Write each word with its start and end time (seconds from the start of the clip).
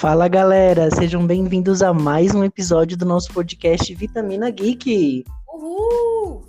Fala 0.00 0.28
galera, 0.28 0.90
sejam 0.90 1.26
bem-vindos 1.26 1.82
a 1.82 1.92
mais 1.92 2.34
um 2.34 2.42
episódio 2.42 2.96
do 2.96 3.04
nosso 3.04 3.30
podcast 3.34 3.94
Vitamina 3.94 4.48
Geek. 4.50 5.26
Uhul! 5.46 6.42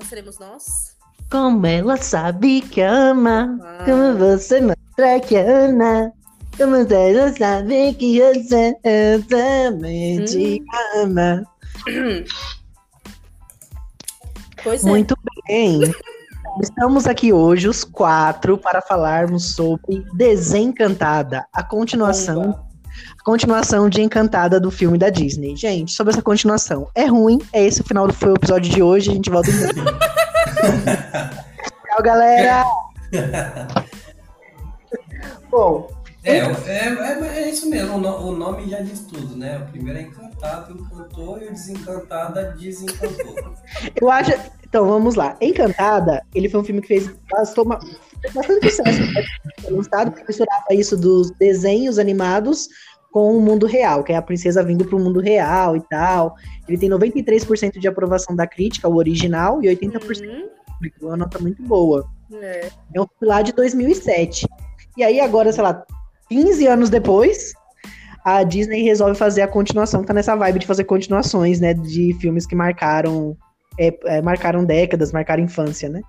Só 0.00 0.06
seremos 0.08 0.38
nós? 0.38 0.96
Como 1.30 1.66
ela 1.66 1.98
sabe 1.98 2.62
que 2.62 2.80
ama, 2.80 3.58
Ah. 3.62 3.84
como 3.84 4.16
você 4.16 4.62
mostra 4.62 5.20
que 5.20 5.36
ama, 5.36 6.10
como 6.56 6.76
ela 6.76 7.30
sabe 7.36 7.92
que 7.92 8.18
você 8.18 8.74
exatamente 8.82 10.64
ama. 10.96 11.44
Pois 14.64 14.84
é. 14.84 14.88
Muito 14.88 15.14
bem. 15.46 15.80
Estamos 16.62 17.06
aqui 17.06 17.30
hoje, 17.30 17.68
os 17.68 17.84
quatro, 17.84 18.58
para 18.58 18.82
falarmos 18.82 19.54
sobre 19.54 20.04
Desencantada, 20.14 21.46
a 21.52 21.62
continuação. 21.62 22.69
A 23.18 23.24
continuação 23.24 23.88
de 23.88 24.00
Encantada 24.02 24.58
do 24.60 24.70
filme 24.70 24.96
da 24.98 25.10
Disney. 25.10 25.56
Gente, 25.56 25.92
sobre 25.92 26.12
essa 26.12 26.22
continuação. 26.22 26.88
É 26.94 27.04
ruim, 27.06 27.38
é 27.52 27.64
esse 27.64 27.80
o 27.80 27.84
final 27.84 28.06
do 28.06 28.12
foi 28.12 28.30
o 28.30 28.36
episódio 28.36 28.70
de 28.72 28.82
hoje, 28.82 29.10
a 29.10 29.14
gente 29.14 29.30
volta 29.30 29.50
em 29.50 29.56
breve. 29.56 29.80
Tchau, 31.86 32.02
galera! 32.02 32.64
Bom, 35.50 35.90
É, 36.22 36.36
é, 36.38 36.44
é, 36.68 37.38
é 37.44 37.50
isso 37.50 37.68
mesmo, 37.68 37.96
o, 37.96 37.98
no- 38.00 38.28
o 38.28 38.32
nome 38.36 38.68
já 38.68 38.80
diz 38.80 39.00
tudo, 39.00 39.34
né? 39.36 39.58
O 39.58 39.70
primeiro 39.70 39.98
é 39.98 40.02
encantado, 40.02 40.72
encantou, 40.72 41.40
e 41.42 41.46
o 41.48 41.52
desencantada 41.52 42.54
desencantou. 42.58 43.54
eu 44.00 44.10
acho. 44.10 44.32
Então, 44.68 44.86
vamos 44.86 45.16
lá. 45.16 45.36
Encantada, 45.40 46.22
ele 46.32 46.48
foi 46.48 46.60
um 46.60 46.64
filme 46.64 46.80
que 46.80 46.86
fez 46.88 47.10
bastou 47.28 47.64
uma- 47.64 47.80
fez 48.20 48.34
bastante 48.34 48.70
sucesso. 48.70 49.00
lançado 49.70 50.10
porque 50.10 50.24
misturava 50.26 50.66
isso 50.72 50.96
dos 50.96 51.30
desenhos 51.32 51.98
animados 51.98 52.68
com 53.12 53.36
o 53.36 53.40
mundo 53.40 53.66
real, 53.66 54.04
que 54.04 54.12
é 54.12 54.16
a 54.16 54.22
princesa 54.22 54.62
vindo 54.62 54.84
pro 54.84 54.98
mundo 54.98 55.20
real 55.20 55.76
e 55.76 55.80
tal. 55.88 56.34
Ele 56.68 56.78
tem 56.78 56.88
93% 56.88 57.78
de 57.78 57.88
aprovação 57.88 58.36
da 58.36 58.46
crítica, 58.46 58.88
o 58.88 58.96
original, 58.96 59.62
e 59.62 59.66
80% 59.66 60.20
Uhum. 60.28 60.40
do 60.42 60.72
público. 60.74 61.06
Uma 61.06 61.16
nota 61.16 61.38
muito 61.38 61.62
boa. 61.62 62.08
É. 62.32 62.68
É 62.94 63.00
um 63.00 63.06
filme 63.06 63.34
lá 63.34 63.42
de 63.42 63.52
2007. 63.52 64.46
E 64.96 65.02
aí, 65.02 65.20
agora, 65.20 65.52
sei 65.52 65.62
lá, 65.62 65.84
15 66.28 66.66
anos 66.68 66.88
depois, 66.90 67.52
a 68.24 68.42
Disney 68.44 68.82
resolve 68.82 69.16
fazer 69.16 69.42
a 69.42 69.48
continuação. 69.48 70.04
Tá 70.04 70.14
nessa 70.14 70.36
vibe 70.36 70.60
de 70.60 70.66
fazer 70.66 70.84
continuações, 70.84 71.58
né? 71.58 71.74
De 71.74 72.14
filmes 72.20 72.46
que 72.46 72.54
marcaram, 72.54 73.36
é, 73.78 73.92
é, 74.04 74.22
marcaram 74.22 74.64
décadas, 74.64 75.10
marcaram 75.12 75.42
infância, 75.42 75.88
né? 75.88 76.00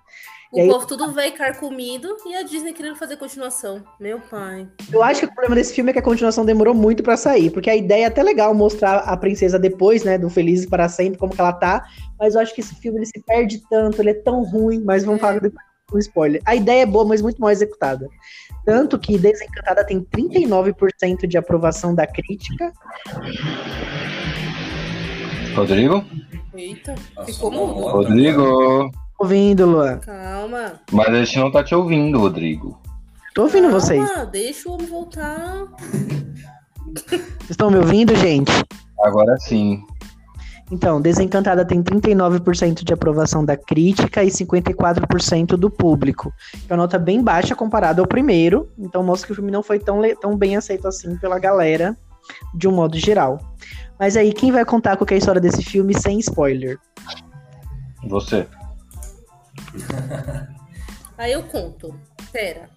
O 0.52 0.58
E 0.58 0.62
aí- 0.64 0.68
povo 0.70 0.86
tudo 0.86 1.12
veio 1.14 1.32
carcomido 1.34 2.18
e 2.26 2.36
a 2.36 2.44
Disney 2.44 2.74
querendo 2.74 2.98
fazer 2.98 3.16
continuação. 3.16 3.82
Meu 3.98 4.20
pai. 4.20 4.68
Eu 4.92 5.02
acho 5.02 5.22
que 5.22 5.26
o 5.26 5.30
problema 5.34 5.56
desse 5.56 5.74
filme 5.74 5.92
é 5.92 5.94
que 5.94 6.00
a 6.00 6.04
continuação 6.04 6.44
demorou 6.44 6.74
muito 6.74 7.02
pra 7.02 7.16
sair, 7.16 7.50
porque 7.52 7.70
a 7.70 7.76
ideia 7.76 8.04
é 8.04 8.08
até 8.08 8.22
legal 8.22 8.54
mostrar 8.54 8.98
a 8.98 9.16
princesa 9.16 9.58
depois, 9.58 10.04
né, 10.04 10.18
do 10.18 10.30
Felizes 10.30 10.66
para 10.66 10.90
Sempre, 10.90 11.18
como 11.18 11.34
que 11.34 11.40
ela 11.40 11.54
tá, 11.54 11.86
mas 12.20 12.36
eu 12.36 12.42
acho 12.42 12.54
que 12.54 12.60
esse 12.60 12.76
filme 12.76 13.00
ele 13.00 13.06
se 13.06 13.24
perde 13.26 13.62
tanto, 13.70 14.02
ele 14.02 14.10
é 14.10 14.14
tão 14.14 14.44
ruim, 14.44 14.84
mas 14.84 15.06
vamos 15.06 15.20
É. 15.20 15.22
falar 15.22 15.40
depois 15.40 15.64
com 15.90 15.98
spoiler. 16.00 16.42
A 16.46 16.54
ideia 16.56 16.82
é 16.84 16.86
boa, 16.86 17.06
mas 17.06 17.22
muito 17.22 17.40
mal 17.40 17.50
executada. 17.52 18.08
Tanto 18.66 19.00
que 19.00 19.18
Desencantada 19.18 19.86
tem 19.86 20.02
39% 20.02 21.26
de 21.28 21.38
aprovação 21.38 21.96
da 21.96 22.06
crítica, 22.06 22.74
Rodrigo? 25.56 26.04
Eita, 26.54 26.94
ficou 27.26 27.52
mudo. 27.52 27.74
Rodrigo! 27.88 28.92
Ouvindo, 29.22 29.66
Luan. 29.66 30.00
Calma. 30.00 30.74
Mas 30.92 31.08
a 31.08 31.24
gente 31.24 31.40
não 31.40 31.52
tá 31.52 31.64
te 31.64 31.74
ouvindo, 31.74 32.20
Rodrigo. 32.20 32.80
Tô 33.34 33.44
ouvindo 33.44 33.70
Calma, 33.70 33.80
vocês. 33.80 34.10
Deixa 34.32 34.70
o 34.70 34.74
homem 34.74 34.88
voltar. 34.88 35.68
Vocês 37.08 37.52
estão 37.52 37.72
me 37.72 37.78
ouvindo, 37.78 38.16
gente? 38.16 38.52
Agora 39.04 39.38
sim. 39.40 39.84
Então, 40.72 41.02
Desencantada 41.02 41.66
tem 41.66 41.84
39% 41.84 42.84
de 42.84 42.94
aprovação 42.94 43.44
da 43.44 43.58
crítica 43.58 44.24
e 44.24 44.30
54% 44.30 45.58
do 45.58 45.70
público. 45.70 46.34
É 46.70 46.74
uma 46.74 46.78
nota 46.78 46.98
bem 46.98 47.22
baixa 47.22 47.54
comparada 47.54 48.02
ao 48.02 48.08
primeiro. 48.08 48.72
Então 48.80 49.04
mostra 49.04 49.28
que 49.28 49.34
o 49.34 49.36
filme 49.36 49.52
não 49.52 49.62
foi 49.62 49.80
tão, 49.80 50.02
tão 50.20 50.38
bem 50.38 50.56
aceito 50.56 50.88
assim 50.88 51.18
pela 51.18 51.38
galera, 51.40 51.98
de 52.56 52.70
um 52.70 52.72
modo 52.72 52.98
geral. 52.98 53.38
Mas 54.00 54.16
aí, 54.16 54.32
quem 54.34 54.52
vai 54.52 54.64
contar 54.64 54.96
qual 54.96 55.06
que 55.06 55.14
é 55.14 55.16
a 55.16 55.18
história 55.18 55.42
desse 55.42 55.62
filme 55.62 55.94
sem 55.94 56.20
spoiler? 56.20 56.80
Você. 58.08 58.48
Aí 61.18 61.32
eu 61.34 61.44
conto. 61.44 62.00
Pera. 62.32 62.70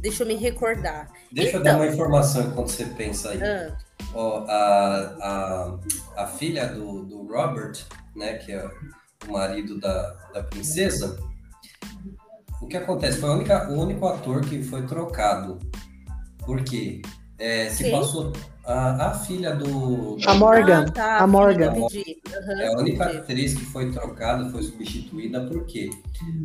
Deixa 0.00 0.22
eu 0.22 0.26
me 0.26 0.34
recordar. 0.34 1.10
Deixa 1.30 1.56
eu 1.56 1.60
Então. 1.60 1.72
dar 1.72 1.78
uma 1.78 1.86
informação 1.86 2.42
enquanto 2.48 2.68
você 2.70 2.84
pensa 2.84 3.30
aí. 3.30 3.42
Ah, 3.42 3.76
Ó, 4.14 4.44
a, 4.48 5.78
a, 6.16 6.22
a 6.22 6.26
filha 6.26 6.66
do, 6.66 7.04
do 7.04 7.26
Robert, 7.32 7.72
né, 8.16 8.34
que 8.38 8.52
é 8.52 8.68
o 9.28 9.32
marido 9.32 9.78
da, 9.78 10.12
da 10.32 10.42
princesa, 10.42 11.18
o 12.60 12.66
que 12.66 12.76
acontece? 12.76 13.18
Foi 13.18 13.30
única, 13.30 13.70
o 13.70 13.80
único 13.80 14.06
ator 14.08 14.40
que 14.40 14.62
foi 14.62 14.86
trocado. 14.86 15.58
Por 16.38 16.64
quê? 16.64 17.00
É, 17.38 17.70
se 17.70 17.84
Quem? 17.84 17.92
passou 17.92 18.32
a, 18.64 19.06
a 19.08 19.14
filha 19.14 19.54
do, 19.54 20.16
A 20.26 20.34
Morgan. 20.34 20.84
Ah, 20.88 20.90
tá, 20.92 21.18
a 21.18 21.26
Morgan. 21.26 21.70
Aham, 21.72 22.60
É 22.60 22.68
a 22.68 22.78
única 22.78 23.04
entendi. 23.04 23.18
atriz 23.18 23.54
que 23.54 23.64
foi 23.64 23.90
trocada, 23.90 24.48
foi 24.50 24.62
substituída, 24.62 25.40
porque 25.46 25.90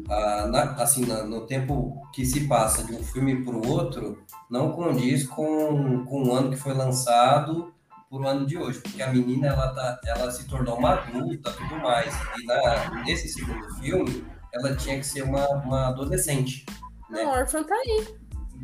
ah, 0.09 0.47
na- 0.47 0.71
assim, 0.81 1.05
na- 1.05 1.23
no 1.23 1.41
tempo 1.41 2.01
que 2.13 2.25
se 2.25 2.47
passa 2.47 2.83
de 2.83 2.93
um 2.93 3.03
filme 3.03 3.43
para 3.43 3.55
o 3.55 3.67
outro, 3.67 4.23
não 4.49 4.71
condiz 4.71 5.27
com, 5.27 6.03
com 6.05 6.23
o 6.23 6.33
ano 6.33 6.49
que 6.51 6.57
foi 6.57 6.73
lançado 6.73 7.73
por 8.09 8.21
o 8.21 8.27
ano 8.27 8.45
de 8.45 8.57
hoje, 8.57 8.79
porque 8.79 9.01
a 9.03 9.11
menina 9.11 9.47
ela, 9.47 9.69
tá, 9.73 9.99
ela 10.05 10.31
se 10.31 10.47
tornou 10.47 10.77
uma 10.77 10.91
adulta 10.93 11.51
tudo 11.51 11.75
mais, 11.81 12.13
e 12.39 12.45
na, 12.45 13.03
nesse 13.03 13.27
segundo 13.27 13.67
filme 13.75 14.23
ela 14.53 14.73
tinha 14.75 14.97
que 14.97 15.05
ser 15.05 15.23
uma, 15.23 15.45
uma 15.49 15.87
adolescente. 15.89 16.65
A 17.11 17.19
órfã 17.39 17.61
tá 17.63 17.75
aí. 17.75 18.07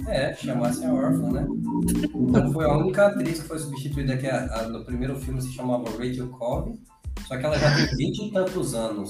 É, 0.08 0.34
chamasse 0.34 0.84
a 0.86 0.94
órfã, 0.94 1.32
né? 1.32 1.48
Então 2.16 2.52
foi 2.54 2.66
a 2.66 2.78
única 2.78 3.08
atriz 3.08 3.42
que 3.42 3.48
foi 3.48 3.60
substituída, 3.60 4.18
que 4.18 4.28
a- 4.28 4.46
a- 4.52 4.64
no 4.68 4.84
primeiro 4.84 5.16
filme 5.20 5.42
se 5.42 5.52
chamava 5.54 5.84
Rachel 5.92 6.28
Cobb, 6.30 6.80
só 7.28 7.38
que 7.38 7.46
ela 7.46 7.58
já 7.58 7.76
tem 7.76 7.86
20 7.98 8.28
e 8.28 8.32
tantos 8.32 8.74
anos. 8.74 9.10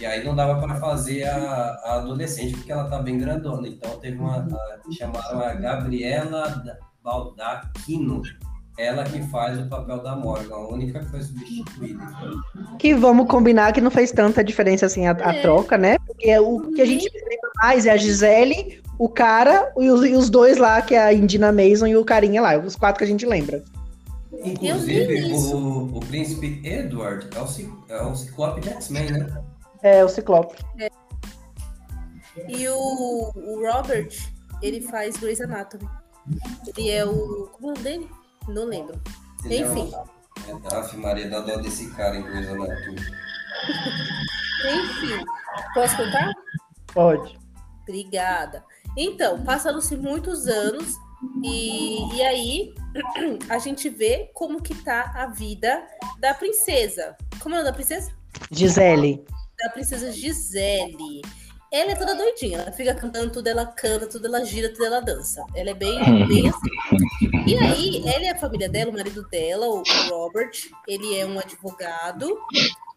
E 0.00 0.04
aí 0.06 0.24
não 0.24 0.34
dava 0.36 0.60
para 0.60 0.76
fazer 0.76 1.24
a, 1.24 1.36
a 1.84 1.94
adolescente, 1.96 2.54
porque 2.56 2.70
ela 2.72 2.84
tá 2.88 3.00
bem 3.00 3.18
grandona. 3.18 3.66
Então 3.66 3.98
teve 3.98 4.18
uma. 4.18 4.36
a- 4.38 4.78
chamaram 4.92 5.40
a 5.40 5.54
Gabriela 5.54 6.48
Da- 6.48 6.76
Baldacchino. 7.02 8.22
Ela 8.78 9.04
que 9.04 9.22
faz 9.28 9.58
o 9.58 9.66
papel 9.70 10.02
da 10.02 10.14
Morgan, 10.14 10.54
a 10.54 10.68
única 10.68 10.98
que 11.00 11.06
foi 11.06 11.22
substituída. 11.22 12.04
Que 12.78 12.92
vamos 12.94 13.26
combinar 13.26 13.72
que 13.72 13.80
não 13.80 13.90
fez 13.90 14.12
tanta 14.12 14.44
diferença 14.44 14.84
assim 14.84 15.06
a, 15.06 15.12
a 15.12 15.34
É. 15.34 15.40
troca, 15.40 15.78
né? 15.78 15.96
Porque 16.06 16.38
o 16.38 16.60
que 16.72 16.82
a 16.82 16.84
gente 16.84 17.10
lembra 17.14 17.50
mais 17.62 17.86
é 17.86 17.92
a 17.92 17.96
Gisele, 17.96 18.82
o 18.98 19.08
cara 19.08 19.72
e 19.78 19.90
os, 19.90 20.04
e 20.04 20.14
os 20.14 20.30
dois 20.30 20.56
lá, 20.58 20.80
que 20.80 20.94
é 20.94 21.02
a 21.02 21.12
Indina 21.12 21.52
Mason 21.52 21.86
e 21.86 21.96
o 21.96 22.04
carinha 22.04 22.40
lá. 22.40 22.58
Os 22.58 22.76
quatro 22.76 22.98
que 22.98 23.04
a 23.04 23.08
gente 23.08 23.26
lembra. 23.26 23.62
Inclusive, 24.44 25.32
o, 25.32 25.96
o 25.96 26.00
príncipe 26.00 26.60
Edward 26.64 27.28
é 27.34 27.40
o, 27.40 27.46
é 27.88 28.02
o 28.02 28.14
Ciclope 28.14 28.60
de 28.60 28.68
X-Men, 28.70 29.10
né? 29.10 29.44
É, 29.82 30.04
o 30.04 30.08
Ciclope. 30.08 30.56
E 32.48 32.68
o, 32.68 33.32
o 33.34 33.70
Robert, 33.70 34.08
ele 34.62 34.80
faz 34.80 35.16
Grey's 35.16 35.40
Anatomy. 35.40 35.88
Ele 36.66 36.90
é 36.90 37.04
o. 37.04 37.48
Como 37.52 37.68
é 37.68 37.72
o 37.72 37.74
nome 37.74 37.82
dele? 37.82 38.10
Não 38.48 38.64
lembro. 38.64 39.00
Ele 39.44 39.58
Enfim. 39.58 39.92
É 40.48 40.54
um... 40.54 40.58
é, 40.58 40.76
Aff, 40.76 40.96
Maria, 40.96 41.28
dá 41.28 41.40
dó 41.40 41.56
desse 41.56 41.90
cara 41.90 42.16
em 42.16 42.22
Grey's 42.22 42.48
Anatomy. 42.48 42.96
Enfim. 44.66 45.24
Posso 45.74 45.96
contar? 45.96 46.32
Pode. 46.92 47.38
Obrigada. 47.82 48.64
Então, 48.96 49.42
passaram-se 49.44 49.96
muitos 49.96 50.46
anos 50.46 50.94
e, 51.42 52.14
e 52.14 52.22
aí 52.22 52.74
a 53.48 53.58
gente 53.58 53.88
vê 53.88 54.30
como 54.34 54.62
que 54.62 54.74
tá 54.74 55.12
a 55.14 55.26
vida 55.26 55.86
da 56.18 56.34
princesa. 56.34 57.16
Como 57.40 57.54
é 57.54 57.58
o 57.58 57.60
nome 57.60 57.70
da 57.70 57.74
princesa? 57.74 58.12
Gisele. 58.50 59.24
Da 59.58 59.70
princesa 59.70 60.12
Gisele. 60.12 61.22
Ela 61.72 61.92
é 61.92 61.96
toda 61.96 62.14
doidinha, 62.14 62.58
ela 62.58 62.72
fica 62.72 62.94
cantando 62.94 63.32
tudo, 63.32 63.48
ela 63.48 63.66
canta, 63.66 64.06
tudo 64.06 64.26
ela 64.26 64.44
gira, 64.44 64.70
tudo 64.70 64.84
ela 64.84 65.00
dança. 65.00 65.44
Ela 65.54 65.70
é 65.70 65.74
bem, 65.74 65.98
bem 66.26 66.48
assim. 66.48 66.70
E 67.46 67.58
aí, 67.58 68.02
ela 68.06 68.24
e 68.24 68.28
a 68.28 68.38
família 68.38 68.68
dela, 68.68 68.90
o 68.90 68.94
marido 68.94 69.26
dela, 69.28 69.66
o 69.66 69.82
Robert, 70.08 70.52
ele 70.86 71.18
é 71.18 71.26
um 71.26 71.38
advogado 71.38 72.38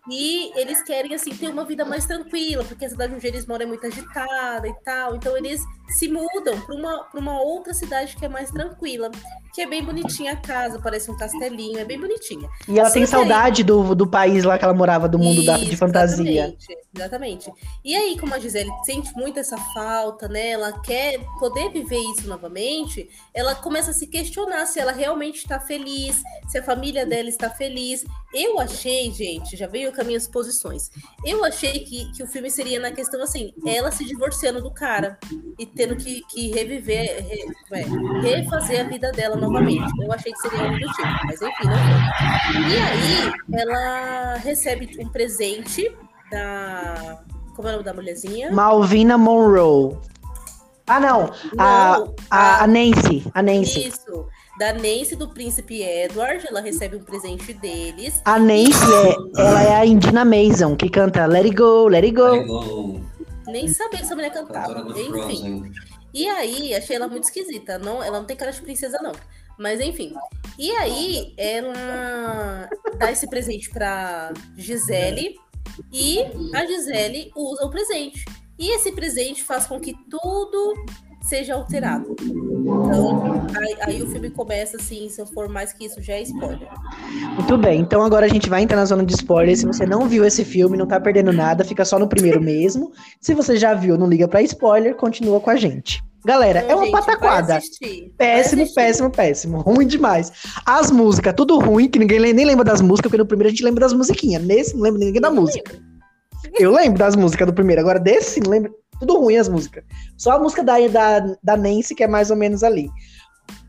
e 0.09 0.51
eles 0.55 0.83
querem, 0.83 1.13
assim, 1.13 1.35
ter 1.35 1.49
uma 1.49 1.65
vida 1.65 1.83
mais 1.83 2.05
tranquila, 2.05 2.63
porque 2.63 2.85
a 2.85 2.89
cidade 2.89 3.13
onde 3.13 3.27
eles 3.27 3.45
moram 3.45 3.65
é 3.65 3.67
muito 3.67 3.85
agitada 3.85 4.67
e 4.67 4.73
tal. 4.83 5.15
Então, 5.15 5.35
eles 5.35 5.61
se 5.89 6.07
mudam 6.07 6.59
para 6.61 6.75
uma, 6.75 7.03
pra 7.05 7.19
uma 7.19 7.41
outra 7.41 7.73
cidade 7.73 8.15
que 8.15 8.25
é 8.25 8.29
mais 8.29 8.51
tranquila, 8.51 9.11
que 9.53 9.61
é 9.61 9.65
bem 9.65 9.83
bonitinha 9.83 10.33
a 10.33 10.35
casa, 10.35 10.79
parece 10.79 11.09
um 11.09 11.17
castelinho, 11.17 11.79
é 11.79 11.85
bem 11.85 11.99
bonitinha. 11.99 12.49
E 12.67 12.79
ela 12.79 12.89
tem 12.91 13.05
saudade 13.05 13.63
do, 13.63 13.95
do 13.95 14.07
país 14.07 14.43
lá 14.43 14.57
que 14.57 14.63
ela 14.63 14.73
morava, 14.73 15.07
do 15.07 15.17
mundo 15.17 15.43
da, 15.45 15.57
de 15.57 15.65
Isso, 15.65 15.77
fantasia. 15.77 16.31
Exatamente, 16.31 16.77
exatamente. 16.95 17.53
E 17.83 17.95
aí, 17.95 18.17
como 18.17 18.33
a 18.33 18.39
Gisele 18.39 18.69
sente 18.85 19.13
muito 19.15 19.39
essa 19.39 19.57
falta, 19.73 20.27
né? 20.27 20.51
Ela 20.51 20.79
quer 20.81 21.19
poder 21.39 21.69
viver 21.71 21.99
isso 22.13 22.27
novamente, 22.27 23.09
ela 23.33 23.55
começa 23.55 23.91
a 23.91 23.93
se 23.93 24.07
questionar 24.07 24.65
se 24.65 24.79
ela 24.79 24.91
realmente 24.91 25.37
está 25.37 25.59
feliz, 25.59 26.21
se 26.47 26.57
a 26.57 26.63
família 26.63 27.05
dela 27.05 27.29
está 27.29 27.49
feliz. 27.49 28.05
Eu 28.33 28.59
achei, 28.59 29.11
gente, 29.11 29.57
já 29.57 29.67
veio 29.67 29.91
com 29.91 30.01
as 30.01 30.07
minhas 30.07 30.27
posições. 30.27 30.91
Eu 31.25 31.43
achei 31.43 31.79
que, 31.79 32.11
que 32.13 32.23
o 32.23 32.27
filme 32.27 32.51
seria 32.51 32.79
na 32.79 32.91
questão 32.91 33.21
assim, 33.23 33.53
ela 33.65 33.91
se 33.91 34.05
divorciando 34.05 34.61
do 34.61 34.71
cara 34.71 35.17
e 35.57 35.65
tendo 35.79 35.95
que, 35.95 36.21
que 36.29 36.51
reviver, 36.51 37.25
re- 37.25 37.45
é, 37.71 37.85
refazer 38.21 38.81
a 38.81 38.83
vida 38.83 39.11
dela 39.13 39.37
novamente. 39.37 39.89
Eu 40.03 40.11
achei 40.11 40.33
que 40.33 40.39
seria 40.39 40.59
algo 40.65 40.73
do 40.77 40.87
tipo, 40.87 41.07
mas 41.25 41.41
enfim, 41.41 41.67
não 41.67 41.77
foi. 41.77 42.61
E 42.69 42.77
aí, 42.77 43.33
ela 43.53 44.35
recebe 44.43 44.89
um 44.99 45.07
presente 45.07 45.89
da. 46.29 47.19
Como 47.55 47.65
é 47.67 47.71
o 47.71 47.73
nome 47.75 47.85
da 47.85 47.93
mulherzinha? 47.93 48.51
Malvina 48.51 49.17
Monroe. 49.17 49.97
Ah, 50.85 50.99
não. 50.99 51.31
A, 51.57 51.97
Não, 51.99 52.15
a, 52.29 52.63
a 52.63 52.67
Nancy. 52.67 53.25
A 53.33 53.41
Nancy. 53.41 53.87
Isso. 53.87 54.25
Da 54.57 54.73
Nancy 54.73 55.15
do 55.15 55.29
príncipe 55.29 55.81
Edward, 55.81 56.45
ela 56.45 56.59
recebe 56.59 56.97
um 56.97 57.03
presente 57.03 57.53
deles. 57.53 58.21
A 58.25 58.37
Nancy, 58.37 58.93
é, 59.37 59.41
ela 59.41 59.63
é 59.63 59.75
a 59.77 59.85
Indina 59.85 60.25
Mason, 60.25 60.75
que 60.75 60.89
canta 60.89 61.25
Let 61.25 61.45
It 61.45 61.55
Go, 61.55 61.87
Let 61.87 62.03
It 62.03 62.11
Go. 62.15 62.31
Pegou 62.31 63.01
Nem 63.47 63.67
sabia 63.67 63.99
que 63.99 64.05
essa 64.05 64.15
mulher 64.15 64.31
cantava. 64.31 64.93
Enfim. 64.99 65.71
E 66.13 66.27
aí, 66.27 66.73
achei 66.73 66.95
ela 66.95 67.07
muito 67.07 67.25
esquisita. 67.25 67.77
Não, 67.77 68.03
ela 68.03 68.19
não 68.19 68.25
tem 68.25 68.35
cara 68.35 68.51
de 68.51 68.61
princesa, 68.61 68.99
não. 69.01 69.13
Mas 69.57 69.79
enfim. 69.81 70.13
E 70.57 70.71
aí, 70.71 71.33
ela 71.37 72.69
dá 72.97 73.11
esse 73.11 73.27
presente 73.29 73.69
pra 73.69 74.33
Gisele. 74.55 75.35
E 75.91 76.19
a 76.53 76.65
Gisele 76.65 77.31
usa 77.35 77.65
o 77.65 77.69
presente. 77.69 78.25
E 78.57 78.75
esse 78.75 78.91
presente 78.91 79.43
faz 79.43 79.65
com 79.65 79.79
que 79.79 79.93
tudo 80.09 80.73
seja 81.21 81.53
alterado. 81.55 82.15
Então, 82.87 83.47
aí, 83.57 83.75
aí 83.81 84.01
o 84.01 84.07
filme 84.07 84.29
começa 84.29 84.77
assim, 84.77 85.09
se 85.09 85.21
eu 85.21 85.25
for 85.25 85.49
mais 85.49 85.73
que 85.73 85.85
isso, 85.85 86.01
já 86.01 86.13
é 86.13 86.21
spoiler. 86.21 86.67
Muito 87.35 87.57
bem, 87.57 87.81
então 87.81 88.01
agora 88.01 88.25
a 88.25 88.29
gente 88.29 88.49
vai 88.49 88.61
entrar 88.61 88.77
na 88.77 88.85
zona 88.85 89.05
de 89.05 89.13
spoiler. 89.13 89.57
Se 89.57 89.65
você 89.65 89.85
não 89.85 90.07
viu 90.07 90.23
esse 90.25 90.45
filme, 90.45 90.77
não 90.77 90.85
tá 90.85 90.99
perdendo 90.99 91.31
nada, 91.31 91.63
fica 91.63 91.83
só 91.85 91.99
no 91.99 92.07
primeiro 92.07 92.41
mesmo. 92.41 92.91
Se 93.19 93.33
você 93.33 93.57
já 93.57 93.73
viu, 93.73 93.97
não 93.97 94.07
liga 94.07 94.27
pra 94.27 94.41
spoiler, 94.41 94.95
continua 94.95 95.39
com 95.39 95.49
a 95.49 95.55
gente. 95.55 96.03
Galera, 96.25 96.59
é 96.59 96.75
uma 96.75 96.83
gente, 96.83 96.91
pataquada. 96.91 97.59
Péssimo, 98.17 98.73
péssimo, 98.73 99.09
péssimo. 99.09 99.61
Ruim 99.61 99.87
demais. 99.87 100.31
As 100.65 100.91
músicas, 100.91 101.33
tudo 101.35 101.57
ruim, 101.59 101.87
que 101.87 101.97
ninguém 101.97 102.19
nem 102.33 102.45
lembra 102.45 102.65
das 102.65 102.81
músicas, 102.81 103.09
porque 103.09 103.21
no 103.21 103.25
primeiro 103.25 103.47
a 103.47 103.51
gente 103.51 103.63
lembra 103.63 103.81
das 103.81 103.93
musiquinhas. 103.93 104.43
Nesse, 104.43 104.75
não 104.75 104.81
lembra 104.81 104.99
ninguém 104.99 105.21
da 105.21 105.31
música. 105.31 105.79
Eu 106.57 106.71
lembro 106.71 106.99
das 106.99 107.15
músicas 107.15 107.47
do 107.47 107.53
primeiro, 107.53 107.81
agora 107.81 107.99
desse, 107.99 108.39
não 108.41 108.51
lembro. 108.51 108.73
Tudo 108.99 109.17
ruim 109.17 109.37
as 109.37 109.47
músicas. 109.47 109.83
Só 110.17 110.31
a 110.31 110.39
música 110.39 110.63
da, 110.63 110.75
da, 110.87 111.35
da 111.41 111.57
Nancy, 111.57 111.95
que 111.95 112.03
é 112.03 112.07
mais 112.07 112.29
ou 112.29 112.37
menos 112.37 112.63
ali. 112.63 112.89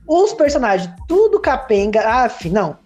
Os 0.06 0.32
personagens, 0.32 0.92
tudo 1.06 1.40
capenga. 1.40 2.00
Aff, 2.00 2.48
não. 2.50 2.76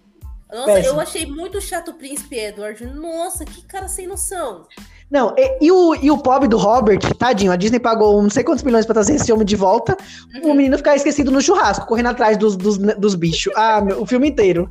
Nossa, 0.51 0.73
Péssimo. 0.73 0.95
eu 0.95 0.99
achei 0.99 1.25
muito 1.25 1.59
chato 1.59 1.89
o 1.89 1.93
príncipe 1.95 2.37
Edward. 2.37 2.85
Nossa, 2.85 3.43
que 3.43 3.63
cara 3.63 3.87
sem 3.87 4.07
noção. 4.07 4.65
Não, 5.09 5.33
e, 5.37 5.65
e 5.65 5.71
o, 5.71 5.95
e 5.95 6.09
o 6.09 6.17
pobre 6.17 6.47
do 6.47 6.57
Robert, 6.57 6.99
tadinho, 7.17 7.51
a 7.51 7.55
Disney 7.55 7.79
pagou 7.79 8.21
não 8.21 8.29
sei 8.29 8.43
quantos 8.43 8.63
milhões 8.63 8.85
pra 8.85 8.93
trazer 8.93 9.15
esse 9.15 9.31
homem 9.31 9.45
de 9.45 9.55
volta. 9.55 9.97
O 10.43 10.53
menino 10.53 10.77
ficar 10.77 10.95
esquecido 10.95 11.31
no 11.31 11.41
churrasco, 11.41 11.85
correndo 11.85 12.09
atrás 12.09 12.37
dos, 12.37 12.55
dos, 12.55 12.77
dos 12.77 13.15
bichos. 13.15 13.53
Ah, 13.55 13.81
meu, 13.81 14.01
o 14.01 14.05
filme 14.05 14.29
inteiro. 14.29 14.69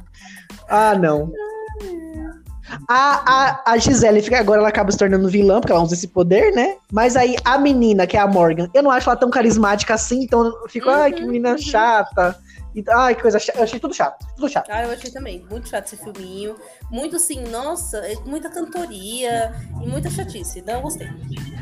Ah, 0.68 0.94
não. 0.96 1.32
A, 2.88 3.62
a, 3.66 3.72
a 3.72 3.78
Gisele 3.78 4.22
fica 4.22 4.38
agora, 4.38 4.60
ela 4.60 4.68
acaba 4.68 4.92
se 4.92 4.98
tornando 4.98 5.28
vilã, 5.28 5.60
porque 5.60 5.72
ela 5.72 5.82
usa 5.82 5.94
esse 5.94 6.08
poder, 6.08 6.52
né? 6.52 6.76
Mas 6.92 7.16
aí 7.16 7.36
a 7.44 7.56
menina, 7.56 8.06
que 8.06 8.16
é 8.16 8.20
a 8.20 8.26
Morgan, 8.26 8.68
eu 8.74 8.82
não 8.82 8.90
acho 8.90 9.08
ela 9.08 9.18
tão 9.18 9.30
carismática 9.30 9.94
assim, 9.94 10.22
então 10.22 10.44
eu 10.44 10.68
fico, 10.68 10.90
ai, 10.90 11.12
que 11.12 11.22
menina 11.22 11.56
chata. 11.56 12.38
E, 12.74 12.84
ai, 12.90 13.14
que 13.14 13.22
coisa 13.22 13.38
chata. 13.38 13.58
Eu 13.58 13.64
achei 13.64 13.78
tudo 13.78 13.94
chato, 13.94 14.26
tudo 14.34 14.48
chato. 14.48 14.68
Ah, 14.68 14.82
eu 14.82 14.90
achei 14.90 15.10
também. 15.10 15.46
Muito 15.48 15.68
chato 15.68 15.86
esse 15.86 15.96
filminho. 15.96 16.56
Muito 16.90 17.16
assim, 17.16 17.40
nossa, 17.44 17.98
é 17.98 18.16
muita 18.26 18.50
cantoria 18.50 19.52
e 19.80 19.86
muita 19.86 20.10
chatice. 20.10 20.62
Não 20.66 20.82
gostei. 20.82 21.08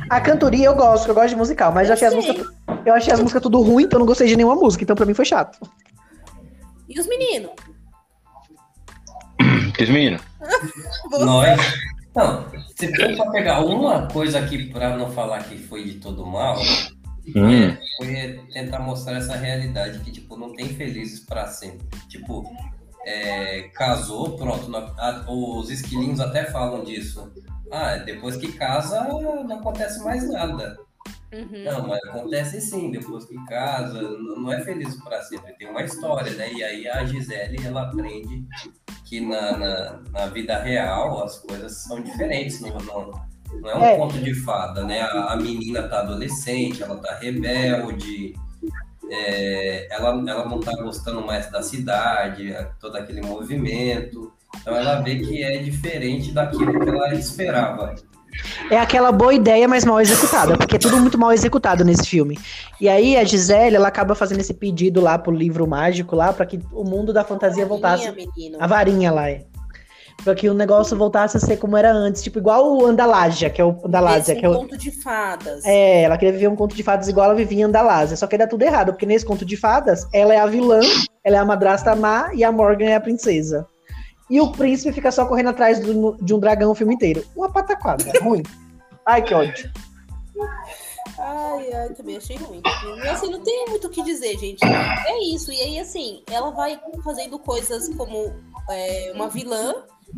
A 0.09 0.21
cantoria 0.21 0.67
eu 0.67 0.75
gosto, 0.75 1.09
eu 1.09 1.15
gosto 1.15 1.29
de 1.29 1.37
musical, 1.37 1.71
mas 1.71 1.89
eu 1.89 1.91
Eu 1.91 1.95
achei 1.95 2.09
as 2.09 2.15
músicas. 2.15 2.47
Eu 2.85 2.95
achei 2.95 3.13
as 3.13 3.21
músicas 3.21 3.43
tudo 3.43 3.61
ruim, 3.61 3.85
então 3.85 3.99
eu 3.99 4.01
não 4.01 4.07
gostei 4.07 4.27
de 4.27 4.37
nenhuma 4.37 4.57
música, 4.57 4.83
então 4.83 4.97
pra 4.97 5.05
mim 5.05 5.15
foi 5.15 5.27
chato. 5.27 5.59
E 6.89 6.99
os 6.99 7.07
meninos? 7.07 7.53
Que 9.77 9.87
menino? 9.87 10.19
Nós. 11.11 11.59
Não, 12.15 12.45
se 12.77 12.95
for 12.95 13.17
pra 13.17 13.31
pegar 13.31 13.61
uma 13.65 14.07
coisa 14.09 14.39
aqui 14.39 14.67
pra 14.71 14.97
não 14.97 15.11
falar 15.11 15.43
que 15.45 15.57
foi 15.57 15.85
de 15.85 15.95
todo 15.95 16.27
mal, 16.27 16.59
Hum. 17.35 17.75
foi 17.97 18.41
tentar 18.53 18.81
mostrar 18.81 19.17
essa 19.17 19.35
realidade 19.37 20.01
que, 20.01 20.11
tipo, 20.11 20.37
não 20.37 20.53
tem 20.53 20.67
felizes 20.69 21.21
pra 21.21 21.47
sempre. 21.47 21.87
Tipo, 22.09 22.45
é, 23.07 23.63
casou, 23.75 24.37
pronto, 24.37 24.71
os 25.29 25.71
esquilinhos 25.71 26.21
até 26.21 26.45
falam 26.45 26.85
disso. 26.85 27.33
Ah, 27.71 27.97
depois 27.97 28.37
que 28.37 28.53
casa, 28.53 29.05
não 29.05 29.57
acontece 29.59 30.03
mais 30.05 30.29
nada. 30.31 30.77
Uhum. 31.33 31.65
Não, 31.65 31.89
mas 31.89 31.99
acontece 32.05 32.61
sim, 32.61 32.91
depois 32.91 33.25
que 33.25 33.43
casa, 33.47 34.03
não 34.03 34.53
é 34.53 34.61
feliz 34.63 34.95
para 35.03 35.23
sempre, 35.23 35.55
tem 35.55 35.67
uma 35.67 35.83
história, 35.83 36.31
né? 36.33 36.53
E 36.53 36.63
aí 36.63 36.87
a 36.87 37.07
Gisele, 37.07 37.65
ela 37.65 37.83
aprende 37.89 38.45
que 39.12 39.20
na, 39.20 39.59
na, 39.59 40.00
na 40.11 40.26
vida 40.29 40.59
real 40.59 41.23
as 41.23 41.38
coisas 41.41 41.82
são 41.82 42.00
diferentes, 42.00 42.62
não, 42.62 42.70
não, 42.79 43.11
não 43.61 43.69
é 43.70 43.76
um 43.76 43.85
É. 43.85 43.97
conto 43.99 44.19
de 44.19 44.32
fada, 44.35 44.82
né? 44.85 45.03
A, 45.03 45.35
a 45.35 45.37
menina 45.37 45.82
tá 45.82 46.00
adolescente, 46.00 46.82
ela 46.82 46.97
tá 46.97 47.17
rebelde, 47.17 48.35
é, 49.11 49.87
ela, 49.94 50.09
ela 50.26 50.49
não 50.49 50.59
tá 50.61 50.73
gostando 50.76 51.20
mais 51.20 51.50
da 51.50 51.62
cidade, 51.62 52.55
a- 52.55 52.70
todo 52.81 52.97
aquele 52.97 53.20
movimento, 53.20 54.32
então 54.59 54.75
ela 54.75 55.03
vê 55.03 55.17
que 55.17 55.43
é 55.43 55.59
diferente 55.59 56.32
daquilo 56.32 56.81
que 56.81 56.88
ela 56.88 57.12
esperava. 57.14 57.94
É 58.70 58.79
aquela 58.79 59.12
boa 59.12 59.34
ideia, 59.34 59.69
mas 59.69 59.84
mal 59.84 60.00
executada, 60.00 60.56
porque 60.56 60.76
é 60.76 60.79
tudo 60.79 60.99
muito 60.99 61.19
mal 61.19 61.32
executado 61.32 61.84
nesse 61.84 62.06
filme. 62.06 62.38
E 62.81 62.88
aí 62.88 63.17
a 63.17 63.25
Gisele, 63.25 63.76
ela 63.76 63.88
acaba 63.88 64.14
fazendo 64.14 64.40
esse 64.40 64.55
pedido 64.55 65.00
lá 65.00 65.19
pro 65.19 65.32
livro 65.32 65.67
mágico 65.67 66.17
lá, 66.17 66.32
pra 66.32 66.46
que 66.46 66.61
o 66.73 66.84
mundo 66.84 67.12
da 67.12 67.25
fantasia 67.25 67.67
voltasse. 67.67 68.11
Menino. 68.12 68.58
A 68.61 68.67
varinha 68.67 69.11
lá, 69.12 69.29
é. 69.29 69.44
Pra 70.25 70.34
que 70.34 70.49
o 70.49 70.55
negócio 70.55 70.96
voltasse 70.96 71.37
a 71.37 71.40
ser 71.40 71.56
como 71.56 71.76
era 71.76 71.93
antes, 71.93 72.23
tipo 72.23 72.38
igual 72.38 72.76
o 72.76 72.87
Andalásia, 72.87 73.50
que 73.50 73.61
é 73.61 73.64
o 73.64 73.76
Andalásia, 73.84 74.33
Esse 74.33 74.40
que 74.40 74.47
é 74.47 74.49
um 74.49 74.52
o, 74.52 74.57
conto 74.57 74.78
de 74.78 74.90
fadas. 75.02 75.64
É, 75.64 76.02
ela 76.02 76.16
queria 76.16 76.33
viver 76.33 76.49
um 76.49 76.54
conto 76.54 76.76
de 76.76 76.83
fadas 76.83 77.09
igual 77.09 77.26
ela 77.26 77.35
vivia 77.35 77.61
em 77.61 77.64
Andalásia. 77.64 78.16
Só 78.16 78.26
que 78.26 78.38
dá 78.38 78.47
tudo 78.47 78.62
errado, 78.62 78.92
porque 78.92 79.07
nesse 79.07 79.25
conto 79.25 79.45
de 79.45 79.57
fadas, 79.57 80.07
ela 80.12 80.33
é 80.33 80.38
a 80.38 80.47
vilã, 80.47 80.80
ela 81.25 81.37
é 81.37 81.40
a 81.40 81.45
madrasta 81.45 81.97
má 81.97 82.30
e 82.35 82.45
a 82.45 82.52
Morgan 82.52 82.87
é 82.87 82.95
a 82.95 83.00
princesa. 83.00 83.66
E 84.31 84.41
o 84.41 84.50
príncipe 84.52 84.93
fica 84.93 85.11
só 85.11 85.26
correndo 85.26 85.50
atrás 85.50 85.81
do- 85.81 86.17
de 86.21 86.35
um 86.35 86.38
dragão 86.38 86.71
o 86.71 86.75
filme 86.75 86.95
inteiro. 86.95 87.25
Uma 87.37 87.50
pataquada, 87.50 88.05
ruim. 88.23 88.43
Ai, 89.07 89.23
que 89.23 89.35
ódio. 89.35 89.71
Ai, 91.19 91.73
ai, 91.73 91.88
também 91.91 92.17
achei 92.17 92.37
ruim. 92.37 92.62
E, 93.05 93.09
assim, 93.09 93.31
não 93.31 93.41
tem 93.41 93.67
muito 93.69 93.87
o 93.87 93.91
que 93.91 94.02
dizer, 94.02 94.38
gente. 94.38 94.64
É 94.64 95.23
isso. 95.35 95.52
E 95.52 95.61
aí, 95.61 95.79
assim, 95.79 96.23
ela 96.31 96.50
vai 96.50 96.81
fazendo 97.05 97.38
coisas 97.38 97.88
como 97.97 98.33
é, 98.71 99.12
uma 99.14 99.29
vilã, 99.29 99.75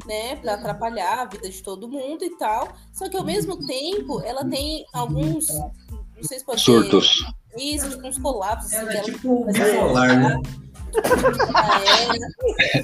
né, 0.06 0.36
pra 0.36 0.54
atrapalhar 0.54 1.20
a 1.20 1.24
vida 1.24 1.48
de 1.48 1.62
todo 1.62 1.88
mundo 1.88 2.24
e 2.24 2.30
tal. 2.36 2.68
Só 2.92 3.08
que 3.08 3.16
ao 3.16 3.24
mesmo 3.24 3.64
tempo, 3.66 4.20
ela 4.22 4.44
tem 4.44 4.84
alguns. 4.92 5.48
Não 5.48 6.22
sei 6.22 6.38
se 6.38 6.44
pode 6.44 6.60
ser 6.60 6.70
Surtos. 6.72 7.24
Isso, 7.56 7.90
tipo, 7.90 8.06
uns 8.06 8.18
colapsos. 8.18 8.72
Ela 8.72 8.88
assim, 8.88 8.98
é 8.98 9.02
que 9.02 9.12
tipo 9.12 9.44
bipolar, 9.46 10.18
né? 10.18 10.42
É, 12.58 12.82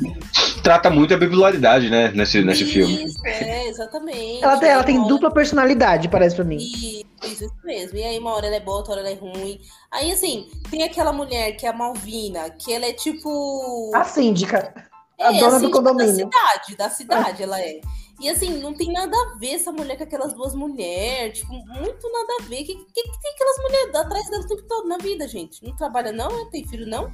Trata 0.63 0.91
muito 0.91 1.15
a 1.15 1.17
bipolaridade, 1.17 1.89
né? 1.91 2.11
Nesse, 2.15 2.43
nesse 2.43 2.65
filme. 2.65 3.05
Isso, 3.05 3.19
é, 3.27 3.69
exatamente. 3.69 4.43
Ela 4.45 4.57
tem, 4.59 4.69
ela 4.69 4.85
tem 4.85 4.99
hora- 4.99 5.09
dupla 5.09 5.31
personalidade, 5.33 6.09
parece 6.09 6.37
pra 6.37 6.45
mim. 6.45 6.57
Isso, 6.57 7.05
isso, 7.25 7.51
mesmo. 7.65 7.97
E 7.99 8.03
aí, 8.05 8.19
uma 8.19 8.35
hora 8.35 8.47
ela 8.47 8.57
é 8.57 8.61
boa, 8.61 8.79
outra 8.79 8.93
hora 8.93 9.01
ela 9.01 9.11
é 9.11 9.15
ruim. 9.15 9.59
Aí, 9.91 10.13
assim, 10.13 10.49
tem 10.71 10.83
aquela 10.83 11.13
mulher 11.13 11.53
que 11.53 11.67
é 11.67 11.71
a 11.71 11.73
Malvina, 11.73 12.51
que 12.51 12.73
ela 12.73 12.87
é 12.87 12.93
tipo. 12.93 13.91
A 13.95 14.05
síndica. 14.05 14.75
é, 15.19 15.27
a 15.27 15.31
dona 15.33 15.51
do 15.53 15.61
síndica 15.61 15.79
condomínio. 15.79 16.29
Da 16.29 16.39
cidade, 16.39 16.77
da 16.77 16.91
cidade 16.91 17.43
ela 17.43 17.61
é. 17.61 17.81
E 18.21 18.29
assim, 18.29 18.59
não 18.59 18.75
tem 18.75 18.93
nada 18.93 19.17
a 19.17 19.39
ver 19.39 19.55
essa 19.55 19.73
mulher 19.73 19.97
com 19.97 20.03
aquelas 20.05 20.35
duas 20.35 20.55
mulheres. 20.55 21.39
Tipo, 21.39 21.53
muito 21.55 22.13
nada 22.13 22.37
a 22.41 22.43
ver. 22.43 22.61
O 22.63 22.67
que, 22.67 22.75
que, 22.75 23.03
que 23.03 23.21
tem 23.23 23.33
aquelas 23.33 23.57
mulheres 23.63 23.95
atrás 23.95 24.29
dela 24.29 24.43
o 24.43 24.47
tempo 24.47 24.63
todo 24.69 24.87
na 24.89 24.99
vida, 24.99 25.27
gente? 25.27 25.65
Não 25.65 25.75
trabalha, 25.75 26.13
não? 26.13 26.29
Não 26.29 26.51
tem 26.51 26.63
filho, 26.69 26.87
não? 26.87 27.11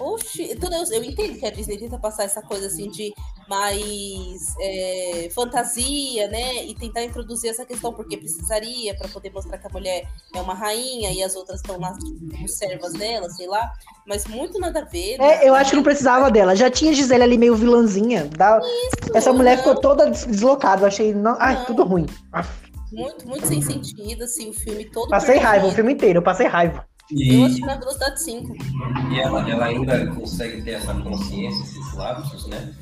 Oxi, 0.00 0.56
tudo 0.56 0.74
eu, 0.74 0.84
eu 0.92 1.04
entendo 1.04 1.38
que 1.38 1.46
a 1.46 1.50
Disney 1.50 1.78
tenta 1.78 1.98
passar 1.98 2.24
essa 2.24 2.40
coisa 2.42 2.66
assim 2.66 2.88
de 2.90 3.12
mais 3.48 4.54
é, 4.60 5.28
fantasia, 5.34 6.28
né? 6.28 6.64
E 6.64 6.74
tentar 6.74 7.02
introduzir 7.04 7.50
essa 7.50 7.64
questão, 7.66 7.92
porque 7.92 8.16
precisaria, 8.16 8.94
para 8.96 9.08
poder 9.08 9.30
mostrar 9.32 9.58
que 9.58 9.66
a 9.66 9.70
mulher 9.70 10.08
é 10.34 10.40
uma 10.40 10.54
rainha 10.54 11.12
e 11.12 11.22
as 11.22 11.34
outras 11.36 11.60
estão 11.60 11.78
lá 11.78 11.92
tipo, 11.94 12.30
como 12.30 12.48
servas 12.48 12.92
dela, 12.94 13.28
sei 13.30 13.46
lá. 13.46 13.70
Mas 14.06 14.26
muito 14.26 14.58
nada 14.58 14.80
a 14.80 14.84
ver. 14.84 15.14
É, 15.14 15.18
né? 15.18 15.40
eu 15.48 15.54
acho 15.54 15.70
que 15.70 15.76
não 15.76 15.82
precisava 15.82 16.30
dela. 16.30 16.56
Já 16.56 16.70
tinha 16.70 16.92
Gisele 16.94 17.22
ali 17.22 17.36
meio 17.38 17.54
vilãzinha. 17.54 18.24
Da... 18.36 18.58
Isso, 18.60 19.16
Essa 19.16 19.32
mulher 19.32 19.56
não, 19.56 19.64
ficou 19.64 19.80
toda 19.80 20.10
des- 20.10 20.24
deslocada. 20.26 20.82
Eu 20.82 20.86
achei. 20.86 21.12
Não... 21.14 21.36
Ai, 21.38 21.54
Não. 21.56 21.64
tudo 21.66 21.84
ruim. 21.84 22.06
Muito, 22.92 23.28
muito 23.28 23.46
sem 23.46 23.62
sentido, 23.62 24.24
assim, 24.24 24.50
o 24.50 24.52
filme 24.52 24.84
todo. 24.86 25.08
Passei 25.10 25.36
raiva 25.36 25.58
o 25.58 25.60
perdido. 25.68 25.74
filme 25.76 25.92
inteiro, 25.92 26.18
eu 26.18 26.22
passei 26.22 26.46
raiva. 26.48 26.84
Eu 27.12 27.18
E, 27.18 27.44
assisti 27.44 27.60
na 27.62 27.76
velocidade 27.76 28.22
5. 28.22 28.54
e 29.12 29.18
ela, 29.20 29.50
ela 29.50 29.64
ainda 29.66 30.06
consegue 30.08 30.62
ter 30.62 30.72
essa 30.72 30.94
consciência, 30.94 31.62
esses 31.62 31.94
lapsos, 31.94 32.46
né? 32.46 32.72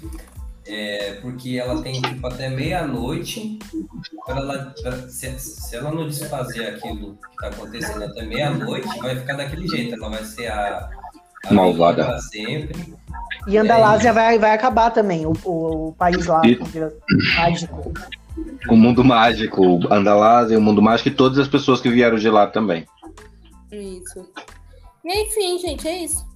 É, 0.66 1.14
porque 1.22 1.56
ela 1.56 1.80
tem 1.82 2.00
tipo 2.02 2.26
até 2.26 2.50
meia-noite 2.50 3.58
para 4.26 4.36
ela 4.36 4.74
pra- 4.82 5.08
se, 5.08 5.38
se 5.38 5.74
ela 5.76 5.90
não 5.90 6.06
desfazer 6.06 6.66
aquilo 6.66 7.14
que 7.16 7.30
está 7.30 7.48
acontecendo 7.48 8.04
até 8.04 8.22
meia-noite, 8.26 8.86
vai 9.00 9.16
ficar 9.16 9.34
daquele 9.34 9.66
jeito, 9.66 9.94
ela 9.94 10.10
vai 10.10 10.22
ser 10.24 10.48
a, 10.48 10.90
a 11.46 11.54
Malvada. 11.54 12.04
para 12.04 12.18
sempre. 12.18 12.94
E 13.46 13.56
Andalásia 13.56 14.12
vai, 14.12 14.38
vai 14.38 14.50
acabar 14.52 14.90
também, 14.90 15.24
o, 15.24 15.32
o, 15.42 15.88
o 15.88 15.92
país 15.94 16.26
lá, 16.26 16.42
E- 16.44 16.58
mágico. 17.36 17.92
O 18.68 18.76
mundo 18.76 19.02
mágico, 19.02 19.62
o 19.66 19.92
Andalázia, 19.92 20.58
o 20.58 20.60
mundo 20.60 20.82
mágico 20.82 21.08
e 21.08 21.12
todas 21.12 21.38
as 21.38 21.48
pessoas 21.48 21.80
que 21.80 21.88
vieram 21.88 22.18
de 22.18 22.28
lá 22.28 22.46
também. 22.46 22.86
Isso. 23.72 24.30
E 25.04 25.22
enfim, 25.22 25.58
gente, 25.58 25.86
é 25.88 26.04
isso. 26.04 26.26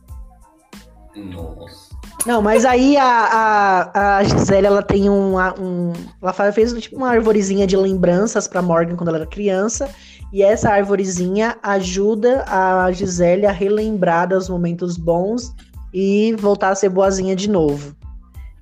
Nossa. 1.17 1.93
Não, 2.25 2.41
mas 2.41 2.65
aí 2.65 2.97
a, 2.97 3.05
a, 3.05 4.17
a 4.19 4.25
Gisele, 4.25 4.67
ela 4.67 4.83
tem 4.83 5.11
um, 5.11 5.37
um. 5.37 5.93
Ela 6.23 6.53
fez 6.53 6.73
tipo 6.75 6.97
uma 6.97 7.11
arvorezinha 7.11 7.67
de 7.67 7.77
lembranças 7.77 8.47
pra 8.47 8.63
Morgan 8.63 8.97
quando 8.97 9.09
ela 9.09 9.19
era 9.19 9.27
criança. 9.27 9.93
E 10.33 10.43
essa 10.43 10.71
arvorezinha 10.71 11.59
ajuda 11.63 12.45
a 12.47 12.91
Gisele 12.93 13.45
a 13.45 13.53
relembrar 13.53 14.29
dos 14.29 14.49
momentos 14.49 14.97
bons 14.97 15.53
e 15.93 16.35
voltar 16.39 16.71
a 16.71 16.75
ser 16.75 16.89
boazinha 16.89 17.37
de 17.37 17.51
novo. 17.51 17.95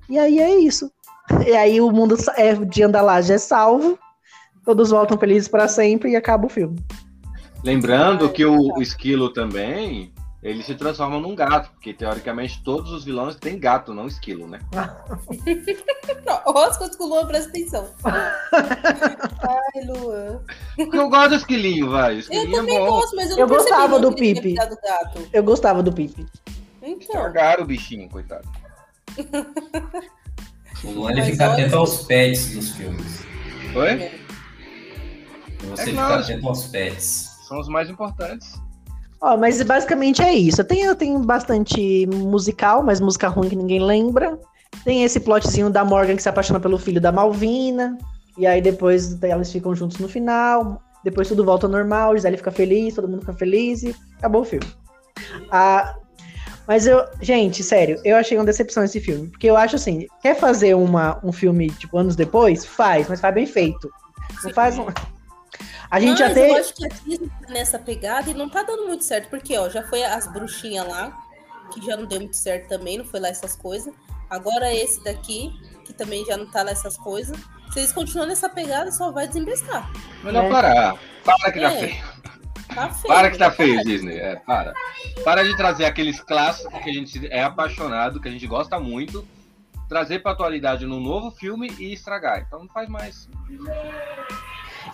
E 0.09 0.19
aí 0.19 0.39
é 0.39 0.59
isso. 0.59 0.91
E 1.45 1.55
aí 1.55 1.79
o 1.79 1.91
mundo 1.91 2.17
é, 2.35 2.55
de 2.55 2.83
Andalage 2.83 3.31
é 3.31 3.37
salvo. 3.37 3.97
Todos 4.65 4.89
voltam 4.89 5.17
felizes 5.17 5.47
pra 5.47 5.67
sempre 5.67 6.11
e 6.11 6.15
acaba 6.15 6.47
o 6.47 6.49
filme. 6.49 6.77
Lembrando 7.63 8.29
que 8.29 8.43
o, 8.45 8.75
o 8.77 8.81
esquilo 8.81 9.31
também, 9.31 10.13
ele 10.41 10.63
se 10.63 10.73
transforma 10.75 11.19
num 11.19 11.35
gato, 11.35 11.71
porque 11.71 11.93
teoricamente 11.93 12.61
todos 12.63 12.91
os 12.91 13.03
vilões 13.05 13.35
têm 13.35 13.59
gato, 13.59 13.93
não 13.93 14.07
esquilo, 14.07 14.47
né? 14.47 14.59
Que 16.97 17.03
o 17.03 17.07
Luan 17.07 17.25
presta 17.27 17.49
atenção. 17.49 17.87
Ai, 18.53 19.83
Luan. 19.85 20.39
Porque 20.75 20.97
eu 20.97 21.09
gosto 21.09 21.29
do 21.29 21.35
esquilinho, 21.35 21.89
vai. 21.89 22.11
O 22.11 22.15
Eu 22.15 22.19
esquilinho 22.19 22.53
é 22.55 22.59
também 22.59 22.79
bom. 22.79 22.85
gosto, 22.87 23.15
mas 23.15 23.29
eu 23.29 23.35
não 23.35 23.41
Eu 23.43 23.47
gostava 23.47 23.99
do 23.99 24.13
Pipe. 24.13 24.41
pegado 24.41 24.73
o 24.75 24.77
gato. 24.81 25.29
Eu 25.33 25.43
gostava 25.43 25.83
do 25.83 25.91
Pipe. 25.93 26.25
Então, 26.81 26.99
Estragaram 26.99 27.63
o 27.63 27.67
bichinho, 27.67 28.09
coitado. 28.09 28.47
O 30.83 30.89
Luan 30.89 31.11
ele 31.11 31.21
fica 31.21 31.51
atento 31.51 31.75
aos 31.77 32.03
pets 32.05 32.55
dos 32.55 32.71
filmes. 32.71 33.23
Oi? 33.75 34.11
Você 35.69 35.81
É 35.83 35.85
fica 35.85 36.15
atento 36.15 36.47
aos 36.47 36.63
pets. 36.69 37.30
São 37.51 37.59
os 37.59 37.67
mais 37.67 37.89
importantes. 37.89 38.61
Ó, 39.19 39.35
mas 39.35 39.61
basicamente 39.61 40.21
é 40.21 40.33
isso. 40.33 40.63
Tenho, 40.63 40.85
eu 40.85 40.95
tenho 40.95 41.19
bastante 41.19 42.07
musical, 42.07 42.81
mas 42.81 43.01
música 43.01 43.27
ruim 43.27 43.49
que 43.49 43.57
ninguém 43.57 43.83
lembra. 43.83 44.39
Tem 44.85 45.03
esse 45.03 45.19
plotzinho 45.19 45.69
da 45.69 45.83
Morgan 45.83 46.15
que 46.15 46.23
se 46.23 46.29
apaixona 46.29 46.61
pelo 46.61 46.77
filho 46.77 47.01
da 47.01 47.11
Malvina. 47.11 47.97
E 48.37 48.47
aí 48.47 48.61
depois 48.61 49.21
elas 49.21 49.51
ficam 49.51 49.75
juntos 49.75 49.97
no 49.99 50.07
final. 50.07 50.81
Depois 51.03 51.27
tudo 51.27 51.43
volta 51.43 51.67
ao 51.67 51.71
normal, 51.73 52.15
Gisele 52.15 52.37
fica 52.37 52.51
feliz, 52.51 52.95
todo 52.95 53.09
mundo 53.09 53.19
fica 53.19 53.33
feliz 53.33 53.83
e 53.83 53.93
acabou 54.17 54.43
o 54.43 54.45
filme. 54.45 54.67
Ah, 55.51 55.93
mas 56.65 56.87
eu, 56.87 57.05
gente, 57.21 57.63
sério, 57.63 57.99
eu 58.05 58.15
achei 58.15 58.37
uma 58.37 58.45
decepção 58.45 58.81
esse 58.81 59.01
filme. 59.01 59.27
Porque 59.27 59.47
eu 59.47 59.57
acho 59.57 59.75
assim, 59.75 60.07
quer 60.21 60.35
fazer 60.35 60.73
uma, 60.73 61.19
um 61.21 61.33
filme, 61.33 61.69
tipo, 61.71 61.97
anos 61.97 62.15
depois? 62.15 62.63
Faz, 62.63 63.09
mas 63.09 63.19
faz 63.19 63.35
bem 63.35 63.45
feito. 63.45 63.91
Não 64.41 64.53
faz 64.53 64.79
um... 64.79 64.85
A 65.91 65.99
gente 65.99 66.17
já 66.19 66.33
tem. 66.33 66.49
eu 66.49 66.55
acho 66.55 66.73
que 66.73 66.85
a 66.85 66.87
Disney 66.87 67.29
tá 67.29 67.53
nessa 67.53 67.77
pegada 67.77 68.29
e 68.29 68.33
não 68.33 68.49
tá 68.49 68.63
dando 68.63 68.87
muito 68.87 69.03
certo, 69.03 69.29
porque 69.29 69.57
ó, 69.57 69.69
já 69.69 69.83
foi 69.83 70.03
as 70.03 70.25
bruxinhas 70.31 70.87
lá, 70.87 71.15
que 71.73 71.85
já 71.85 71.97
não 71.97 72.05
deu 72.05 72.19
muito 72.21 72.37
certo 72.37 72.69
também, 72.69 72.97
não 72.97 73.05
foi 73.05 73.19
lá 73.19 73.27
essas 73.27 73.55
coisas. 73.55 73.93
Agora 74.29 74.73
esse 74.73 75.03
daqui, 75.03 75.51
que 75.85 75.91
também 75.93 76.23
já 76.25 76.37
não 76.37 76.49
tá 76.49 76.63
lá 76.63 76.71
essas 76.71 76.95
coisas. 76.97 77.37
Se 77.73 77.79
eles 77.79 77.91
continuarem 77.91 78.29
nessa 78.29 78.47
pegada, 78.49 78.91
só 78.91 79.11
vai 79.11 79.27
desembestar. 79.27 79.91
Melhor 80.23 80.45
É. 80.45 80.49
parar. 80.49 80.95
Para 81.25 81.51
que 81.51 81.59
tá 81.59 81.73
É. 81.73 81.79
feio. 81.79 82.03
Tá 82.73 82.89
feio. 82.89 83.13
Para 83.13 83.31
que 83.31 83.37
tá 83.37 83.49
né? 83.49 83.55
feio, 83.55 83.83
Disney. 83.83 84.17
É, 84.17 84.35
para. 84.37 84.73
Para 85.25 85.43
de 85.43 85.55
trazer 85.57 85.83
aqueles 85.83 86.21
clássicos 86.21 86.81
que 86.81 86.89
a 86.89 86.93
gente 86.93 87.27
é 87.27 87.43
apaixonado, 87.43 88.21
que 88.21 88.29
a 88.29 88.31
gente 88.31 88.47
gosta 88.47 88.79
muito, 88.79 89.27
trazer 89.89 90.19
pra 90.19 90.31
atualidade 90.31 90.85
num 90.85 91.01
novo 91.01 91.31
filme 91.31 91.69
e 91.77 91.91
estragar. 91.91 92.39
Então 92.47 92.59
não 92.59 92.69
faz 92.69 92.87
mais. 92.87 93.27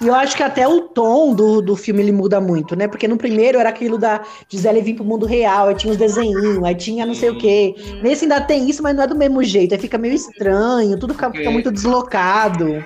E 0.02 0.08
eu 0.08 0.16
acho 0.16 0.36
que 0.36 0.44
até 0.44 0.68
o 0.68 0.82
tom 0.82 1.34
do, 1.34 1.62
do 1.62 1.76
filme 1.76 2.02
ele 2.02 2.12
muda 2.12 2.40
muito, 2.40 2.76
né? 2.76 2.88
Porque 2.88 3.08
no 3.08 3.18
primeiro 3.18 3.58
era 3.58 3.70
aquilo 3.70 3.98
da 3.98 4.22
Gisele 4.50 4.82
vir 4.82 4.96
pro 4.96 5.06
mundo 5.06 5.26
real, 5.26 5.68
aí 5.68 5.76
tinha 5.76 5.92
os 5.92 5.98
desenhinhos, 5.98 6.64
aí 6.64 6.76
tinha 6.76 7.06
não 7.06 7.16
sei 7.16 7.30
o 7.30 7.38
quê. 7.38 7.76
Nesse 8.02 8.26
ainda 8.26 8.42
tem 8.42 8.70
isso, 8.70 8.84
mas 8.84 8.96
não 8.96 9.04
é 9.04 9.08
do 9.08 9.16
mesmo 9.16 9.44
jeito. 9.44 9.74
Aí 9.74 9.80
fica 9.80 9.98
meio 9.98 10.14
estranho, 10.14 11.00
tudo 11.00 11.14
fica, 11.14 11.32
fica 11.32 11.52
muito 11.52 11.72
deslocado. 11.72 12.86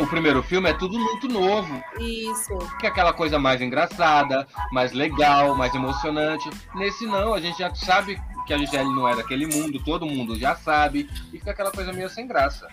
O 0.00 0.06
primeiro 0.06 0.42
filme 0.42 0.70
é 0.70 0.72
tudo 0.72 0.98
muito 0.98 1.28
novo. 1.28 1.82
Isso. 2.00 2.56
Que 2.80 2.86
é 2.86 2.88
aquela 2.88 3.12
coisa 3.12 3.38
mais 3.38 3.60
engraçada, 3.60 4.46
mais 4.72 4.92
legal, 4.92 5.54
mais 5.54 5.74
emocionante. 5.74 6.48
Nesse 6.74 7.04
não, 7.04 7.34
a 7.34 7.40
gente 7.40 7.58
já 7.58 7.74
sabe 7.74 8.18
que 8.46 8.54
a 8.54 8.58
Gisele 8.58 8.88
não 8.94 9.06
é 9.06 9.14
daquele 9.14 9.46
mundo, 9.46 9.82
todo 9.84 10.06
mundo 10.06 10.38
já 10.38 10.54
sabe, 10.54 11.10
e 11.32 11.38
fica 11.38 11.50
aquela 11.50 11.72
coisa 11.72 11.92
meio 11.92 12.08
sem 12.08 12.26
graça. 12.26 12.66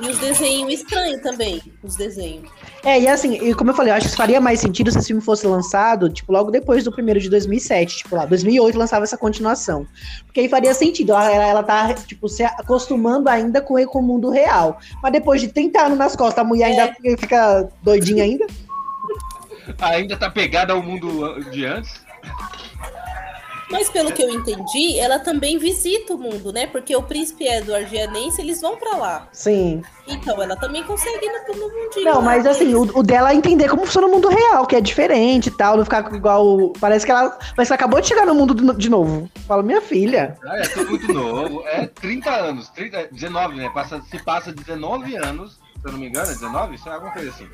E 0.00 0.08
os 0.08 0.18
desenhos 0.18 0.72
estranhos 0.72 1.20
também. 1.20 1.60
Os 1.82 1.96
desenhos. 1.96 2.48
É, 2.84 3.00
e 3.00 3.08
assim, 3.08 3.34
e 3.34 3.54
como 3.54 3.70
eu 3.70 3.74
falei, 3.74 3.92
eu 3.92 3.96
acho 3.96 4.08
que 4.08 4.16
faria 4.16 4.40
mais 4.40 4.60
sentido 4.60 4.90
se 4.90 4.98
esse 4.98 5.08
filme 5.08 5.22
fosse 5.22 5.46
lançado, 5.46 6.08
tipo, 6.08 6.32
logo 6.32 6.50
depois 6.50 6.84
do 6.84 6.92
primeiro 6.92 7.20
de 7.20 7.28
2007, 7.28 7.98
tipo 7.98 8.14
lá, 8.14 8.24
2008 8.26 8.78
lançava 8.78 9.04
essa 9.04 9.16
continuação. 9.16 9.86
Porque 10.26 10.40
aí 10.40 10.48
faria 10.48 10.74
sentido, 10.74 11.12
ela, 11.12 11.32
ela 11.32 11.62
tá, 11.62 11.94
tipo, 11.94 12.28
se 12.28 12.44
acostumando 12.44 13.28
ainda 13.28 13.60
com, 13.60 13.82
com 13.86 13.98
o 13.98 14.02
mundo 14.02 14.30
real. 14.30 14.78
Mas 15.02 15.12
depois 15.12 15.40
de 15.40 15.48
30 15.48 15.80
anos 15.80 15.98
nas 15.98 16.14
costas, 16.14 16.44
a 16.44 16.46
mulher 16.46 16.66
ainda 16.66 16.94
fica 17.18 17.68
doidinha 17.82 18.24
ainda. 18.24 18.46
Ainda 19.80 20.16
tá 20.16 20.30
pegada 20.30 20.72
ao 20.72 20.82
mundo 20.82 21.40
de 21.50 21.64
antes. 21.64 22.04
Mas 23.74 23.90
pelo 23.90 24.12
que 24.12 24.22
eu 24.22 24.30
entendi, 24.30 24.98
ela 24.98 25.18
também 25.18 25.58
visita 25.58 26.14
o 26.14 26.18
mundo, 26.18 26.52
né? 26.52 26.66
Porque 26.66 26.94
o 26.94 27.02
príncipe 27.02 27.44
Edward 27.46 27.94
e 27.94 28.00
a 28.00 28.10
Nancy, 28.10 28.40
eles 28.40 28.60
vão 28.60 28.76
pra 28.76 28.96
lá. 28.96 29.28
Sim. 29.32 29.82
Então 30.06 30.40
ela 30.42 30.54
também 30.56 30.82
consegue 30.84 31.24
ir 31.26 31.32
no, 31.48 31.54
no 31.54 31.68
mundinho. 31.74 32.04
Não, 32.04 32.16
lá 32.16 32.20
mas 32.22 32.46
assim, 32.46 32.74
o, 32.74 32.82
o 32.82 33.02
dela 33.02 33.30
é 33.32 33.34
entender 33.34 33.68
como 33.68 33.84
funciona 33.84 34.06
o 34.06 34.10
mundo 34.10 34.28
real, 34.28 34.66
que 34.66 34.76
é 34.76 34.80
diferente 34.80 35.48
e 35.48 35.56
tal, 35.56 35.76
não 35.76 35.84
ficar 35.84 36.12
igual. 36.14 36.72
Parece 36.80 37.04
que 37.06 37.12
ela. 37.12 37.30
Que 37.30 37.60
ela 37.60 37.74
acabou 37.74 38.00
de 38.00 38.06
chegar 38.08 38.26
no 38.26 38.34
mundo 38.34 38.54
do- 38.54 38.74
de 38.74 38.88
novo. 38.88 39.28
Fala, 39.48 39.62
minha 39.62 39.80
filha. 39.80 40.36
Ah, 40.44 40.58
é 40.58 40.62
tudo 40.68 40.90
muito 40.90 41.12
novo. 41.12 41.62
É 41.66 41.86
30 41.86 42.30
anos, 42.30 42.68
30, 42.70 43.08
19, 43.12 43.56
né? 43.56 43.70
Passa, 43.74 44.00
se 44.10 44.22
passa 44.22 44.52
19 44.52 45.16
anos, 45.16 45.52
se 45.80 45.86
eu 45.86 45.92
não 45.92 45.98
me 45.98 46.08
engano, 46.08 46.26
é 46.30 46.34
19? 46.34 46.74
Isso 46.74 46.88
é 46.88 46.92
alguma 46.92 47.12
coisa 47.12 47.30
assim. 47.30 47.46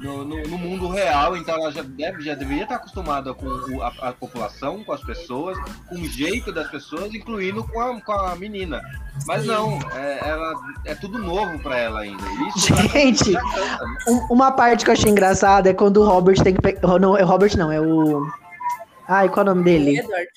No, 0.00 0.24
no, 0.24 0.42
no 0.42 0.56
mundo 0.56 0.88
real, 0.88 1.36
então 1.36 1.54
ela 1.56 1.70
já, 1.70 1.82
deve, 1.82 2.22
já 2.22 2.34
deveria 2.34 2.62
estar 2.62 2.76
acostumada 2.76 3.34
com 3.34 3.46
o- 3.46 3.82
a, 3.82 3.92
a 4.00 4.12
população, 4.12 4.82
com 4.82 4.92
as 4.92 5.02
pessoas, 5.02 5.58
com 5.88 5.96
o 5.96 6.04
jeito 6.06 6.50
das 6.52 6.70
pessoas, 6.70 7.12
incluindo 7.14 7.62
com 7.64 7.78
a, 7.80 8.00
com 8.00 8.12
a 8.12 8.34
menina. 8.34 8.80
Mas 9.26 9.44
não, 9.44 9.78
é, 9.94 10.18
ela, 10.26 10.54
é 10.86 10.94
tudo 10.94 11.18
novo 11.18 11.58
pra 11.58 11.76
ela 11.78 12.00
ainda. 12.00 12.22
Isso 12.56 12.74
Gente, 12.92 13.32
já 13.32 13.42
né? 13.42 13.96
um- 14.08 14.26
uma 14.34 14.50
parte 14.52 14.84
que 14.84 14.90
eu 14.90 14.94
achei 14.94 15.10
engraçada 15.10 15.68
é 15.68 15.74
quando 15.74 15.98
o 15.98 16.04
Robert 16.06 16.42
tem 16.42 16.54
que 16.54 16.62
pegar. 16.62 16.98
Não, 16.98 17.14
é 17.16 17.22
o 17.22 17.26
Robert, 17.26 17.54
não, 17.58 17.70
é 17.70 17.78
o. 17.80 18.26
Ai, 19.06 19.28
qual 19.28 19.46
é 19.46 19.50
o 19.50 19.54
nome 19.54 19.64
dele? 19.64 19.98
Edward. 19.98 20.28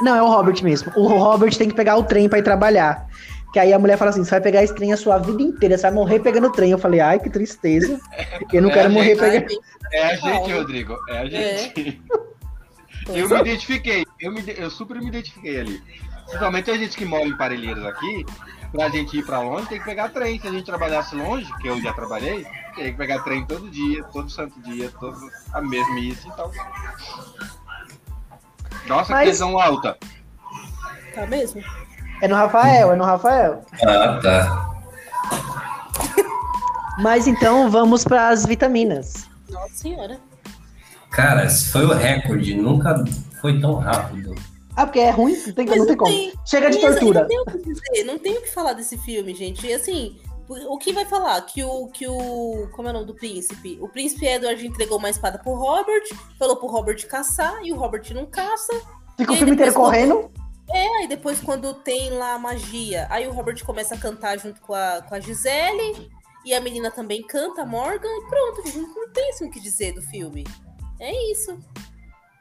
Não, 0.00 0.14
é 0.14 0.22
o 0.22 0.28
Robert 0.28 0.62
mesmo. 0.62 0.92
O 0.96 1.08
Robert 1.08 1.56
tem 1.58 1.68
que 1.68 1.74
pegar 1.74 1.96
o 1.96 2.04
trem 2.04 2.28
pra 2.28 2.38
ir 2.38 2.42
trabalhar. 2.44 3.06
Que 3.52 3.58
aí 3.58 3.72
a 3.72 3.78
mulher 3.78 3.96
fala 3.98 4.10
assim: 4.10 4.22
você 4.24 4.30
vai 4.30 4.40
pegar 4.40 4.62
esse 4.62 4.74
trem 4.74 4.92
a 4.92 4.96
sua 4.96 5.18
vida 5.18 5.42
inteira, 5.42 5.76
você 5.76 5.82
vai 5.82 5.92
morrer 5.92 6.20
pegando 6.20 6.46
o 6.46 6.52
trem. 6.52 6.70
Eu 6.70 6.78
falei, 6.78 7.00
ai, 7.00 7.18
que 7.18 7.28
tristeza. 7.30 8.00
Eu 8.52 8.62
não 8.62 8.70
É, 8.70 8.74
quero 8.74 8.88
gente, 8.90 8.98
morrer 8.98 9.16
pegando. 9.16 9.60
É 9.92 10.02
a 10.04 10.16
gente. 10.16 10.52
Rodrigo. 10.52 10.96
É 11.08 11.18
a 11.18 11.26
gente. 11.26 12.02
pois 13.06 13.18
Eu 13.18 13.26
é. 13.36 13.42
me 13.42 13.48
identifiquei, 13.48 14.04
eu, 14.20 14.32
me, 14.32 14.44
eu 14.56 14.70
super 14.70 14.96
me 15.00 15.08
identifiquei 15.08 15.58
ali. 15.60 15.82
Principalmente 16.26 16.70
a 16.70 16.76
gente 16.76 16.96
que 16.96 17.04
mora 17.04 17.24
em 17.24 17.36
Parelheiros 17.36 17.84
aqui, 17.84 18.24
pra 18.70 18.88
gente 18.88 19.18
ir 19.18 19.26
pra 19.26 19.40
longe, 19.40 19.66
tem 19.68 19.80
que 19.80 19.84
pegar 19.84 20.10
trem. 20.10 20.40
Se 20.40 20.46
a 20.46 20.52
gente 20.52 20.64
trabalhasse 20.64 21.16
longe, 21.16 21.52
que 21.60 21.66
eu 21.66 21.80
já 21.82 21.92
trabalhei, 21.92 22.46
tem 22.76 22.92
que 22.92 22.96
pegar 22.98 23.18
trem 23.24 23.44
todo 23.44 23.68
dia, 23.68 24.04
todo 24.04 24.30
santo 24.30 24.60
dia, 24.62 24.92
todo 25.00 25.18
a 25.52 25.60
mesmice, 25.60 26.28
então. 26.28 26.52
Nossa, 28.86 29.12
Mas- 29.12 29.24
que 29.24 29.30
tesão 29.32 29.58
alta. 29.58 29.98
Tá 31.14 31.26
mesmo? 31.26 31.60
É 32.20 32.28
no 32.28 32.34
Rafael, 32.34 32.92
é 32.92 32.96
no 32.96 33.04
Rafael. 33.04 33.62
Ah, 33.86 34.20
tá. 34.22 34.70
Mas 36.98 37.26
então 37.26 37.70
vamos 37.70 38.04
para 38.04 38.28
as 38.28 38.44
vitaminas. 38.44 39.26
Nossa 39.48 39.74
senhora. 39.74 40.18
Cara, 41.10 41.44
esse 41.46 41.66
foi 41.70 41.84
o 41.86 41.92
recorde. 41.94 42.54
Nunca 42.54 43.02
foi 43.40 43.58
tão 43.60 43.74
rápido. 43.74 44.34
Ah, 44.76 44.86
porque 44.86 45.00
é 45.00 45.10
ruim? 45.10 45.34
Não 45.46 45.52
tem, 45.54 45.66
não 45.66 45.86
tem 45.86 45.96
como. 45.96 46.10
tem- 46.12 46.32
Chega 46.46 46.70
de 46.70 46.78
tortura. 46.78 47.20
Não 47.22 47.28
tem 47.28 47.40
o 47.40 47.44
que 47.46 47.58
dizer, 47.58 48.04
não 48.04 48.18
tem 48.18 48.38
o 48.38 48.42
que 48.42 48.50
falar 48.52 48.74
desse 48.74 48.96
filme, 48.98 49.34
gente. 49.34 49.66
E 49.66 49.72
assim, 49.74 50.16
o 50.48 50.78
que 50.78 50.92
vai 50.92 51.04
falar? 51.04 51.40
Que 51.42 51.64
o, 51.64 51.88
que 51.88 52.06
o. 52.06 52.68
Como 52.72 52.86
é 52.86 52.90
o 52.90 52.94
nome 52.94 53.06
do 53.06 53.14
príncipe? 53.14 53.78
O 53.80 53.88
príncipe 53.88 54.26
Edward 54.26 54.64
entregou 54.66 54.98
uma 54.98 55.10
espada 55.10 55.38
pro 55.38 55.54
Robert, 55.54 56.02
falou 56.38 56.56
pro 56.56 56.68
Robert 56.68 57.04
caçar, 57.08 57.58
e 57.62 57.72
o 57.72 57.76
Robert 57.76 58.02
não 58.14 58.26
caça. 58.26 58.72
Fica 59.16 59.32
o 59.32 59.36
filme 59.36 59.52
inteiro 59.52 59.72
correndo. 59.74 60.30
É, 60.72 60.96
aí 60.98 61.08
depois 61.08 61.40
quando 61.40 61.74
tem 61.74 62.10
lá 62.10 62.34
a 62.34 62.38
magia, 62.38 63.06
aí 63.10 63.26
o 63.26 63.32
Robert 63.32 63.64
começa 63.64 63.94
a 63.94 63.98
cantar 63.98 64.38
junto 64.38 64.60
com 64.60 64.72
a, 64.72 65.02
com 65.02 65.14
a 65.14 65.20
Gisele, 65.20 66.10
e 66.44 66.54
a 66.54 66.60
menina 66.60 66.90
também 66.90 67.22
canta, 67.22 67.62
a 67.62 67.66
Morgan, 67.66 68.08
e 68.08 68.28
pronto, 68.28 68.66
gente, 68.66 68.78
não 68.78 69.10
tem 69.10 69.30
assim 69.30 69.48
o 69.48 69.50
que 69.50 69.60
dizer 69.60 69.92
do 69.92 70.02
filme. 70.02 70.44
É 70.98 71.32
isso. 71.32 71.58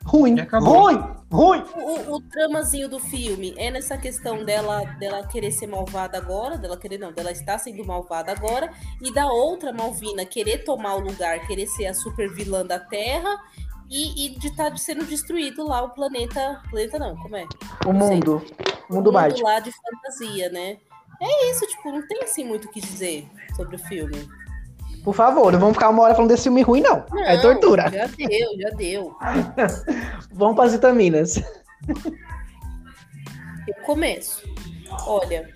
Ruim. 0.05 0.35
Ruim. 0.39 1.19
Ruim. 1.31 1.63
O, 1.75 2.11
o, 2.11 2.15
o 2.15 2.21
tramazinho 2.21 2.89
do 2.89 2.99
filme 2.99 3.53
é 3.57 3.69
nessa 3.69 3.97
questão 3.97 4.43
dela, 4.43 4.83
dela 4.97 5.27
querer 5.27 5.51
ser 5.51 5.67
malvada 5.67 6.17
agora, 6.17 6.57
dela 6.57 6.77
querer 6.77 6.97
não, 6.97 7.11
dela 7.11 7.31
estar 7.31 7.59
sendo 7.59 7.85
malvada 7.85 8.31
agora, 8.31 8.71
e 9.01 9.13
da 9.13 9.27
outra 9.27 9.71
Malvina 9.71 10.25
querer 10.25 10.63
tomar 10.63 10.95
o 10.95 10.99
lugar, 10.99 11.45
querer 11.45 11.67
ser 11.67 11.85
a 11.85 11.93
super 11.93 12.33
vilã 12.33 12.65
da 12.65 12.79
Terra, 12.79 13.37
e, 13.89 14.25
e 14.25 14.29
de 14.37 14.47
estar 14.47 14.77
sendo 14.77 15.05
destruído 15.05 15.65
lá 15.65 15.83
o 15.83 15.89
planeta. 15.89 16.61
Planeta 16.69 16.99
não, 16.99 17.15
como 17.17 17.35
é? 17.35 17.47
O 17.85 17.91
mundo. 17.93 18.43
O 18.89 18.95
mundo 18.95 19.11
mágico. 19.11 19.43
lá 19.43 19.59
de 19.59 19.71
fantasia, 19.71 20.49
né? 20.49 20.77
É 21.21 21.51
isso, 21.51 21.67
tipo, 21.67 21.91
não 21.91 22.07
tem 22.07 22.23
assim 22.23 22.45
muito 22.45 22.65
o 22.65 22.71
que 22.71 22.79
dizer 22.79 23.27
sobre 23.55 23.75
o 23.75 23.79
filme. 23.79 24.29
Por 25.03 25.13
favor, 25.13 25.51
não 25.51 25.59
vamos 25.59 25.75
ficar 25.75 25.89
uma 25.89 26.03
hora 26.03 26.13
falando 26.13 26.29
desse 26.29 26.43
filme 26.43 26.61
ruim, 26.61 26.81
não. 26.81 27.05
é 27.17 27.35
Não, 27.35 27.41
tortura. 27.41 27.89
Já 27.89 28.05
deu, 28.07 28.59
já 28.59 28.69
deu. 28.69 29.15
Vamos 30.31 30.55
para 30.55 30.65
as 30.65 30.73
vitaminas. 30.73 31.41
Eu 33.67 33.73
começo. 33.85 34.43
Olha, 35.05 35.49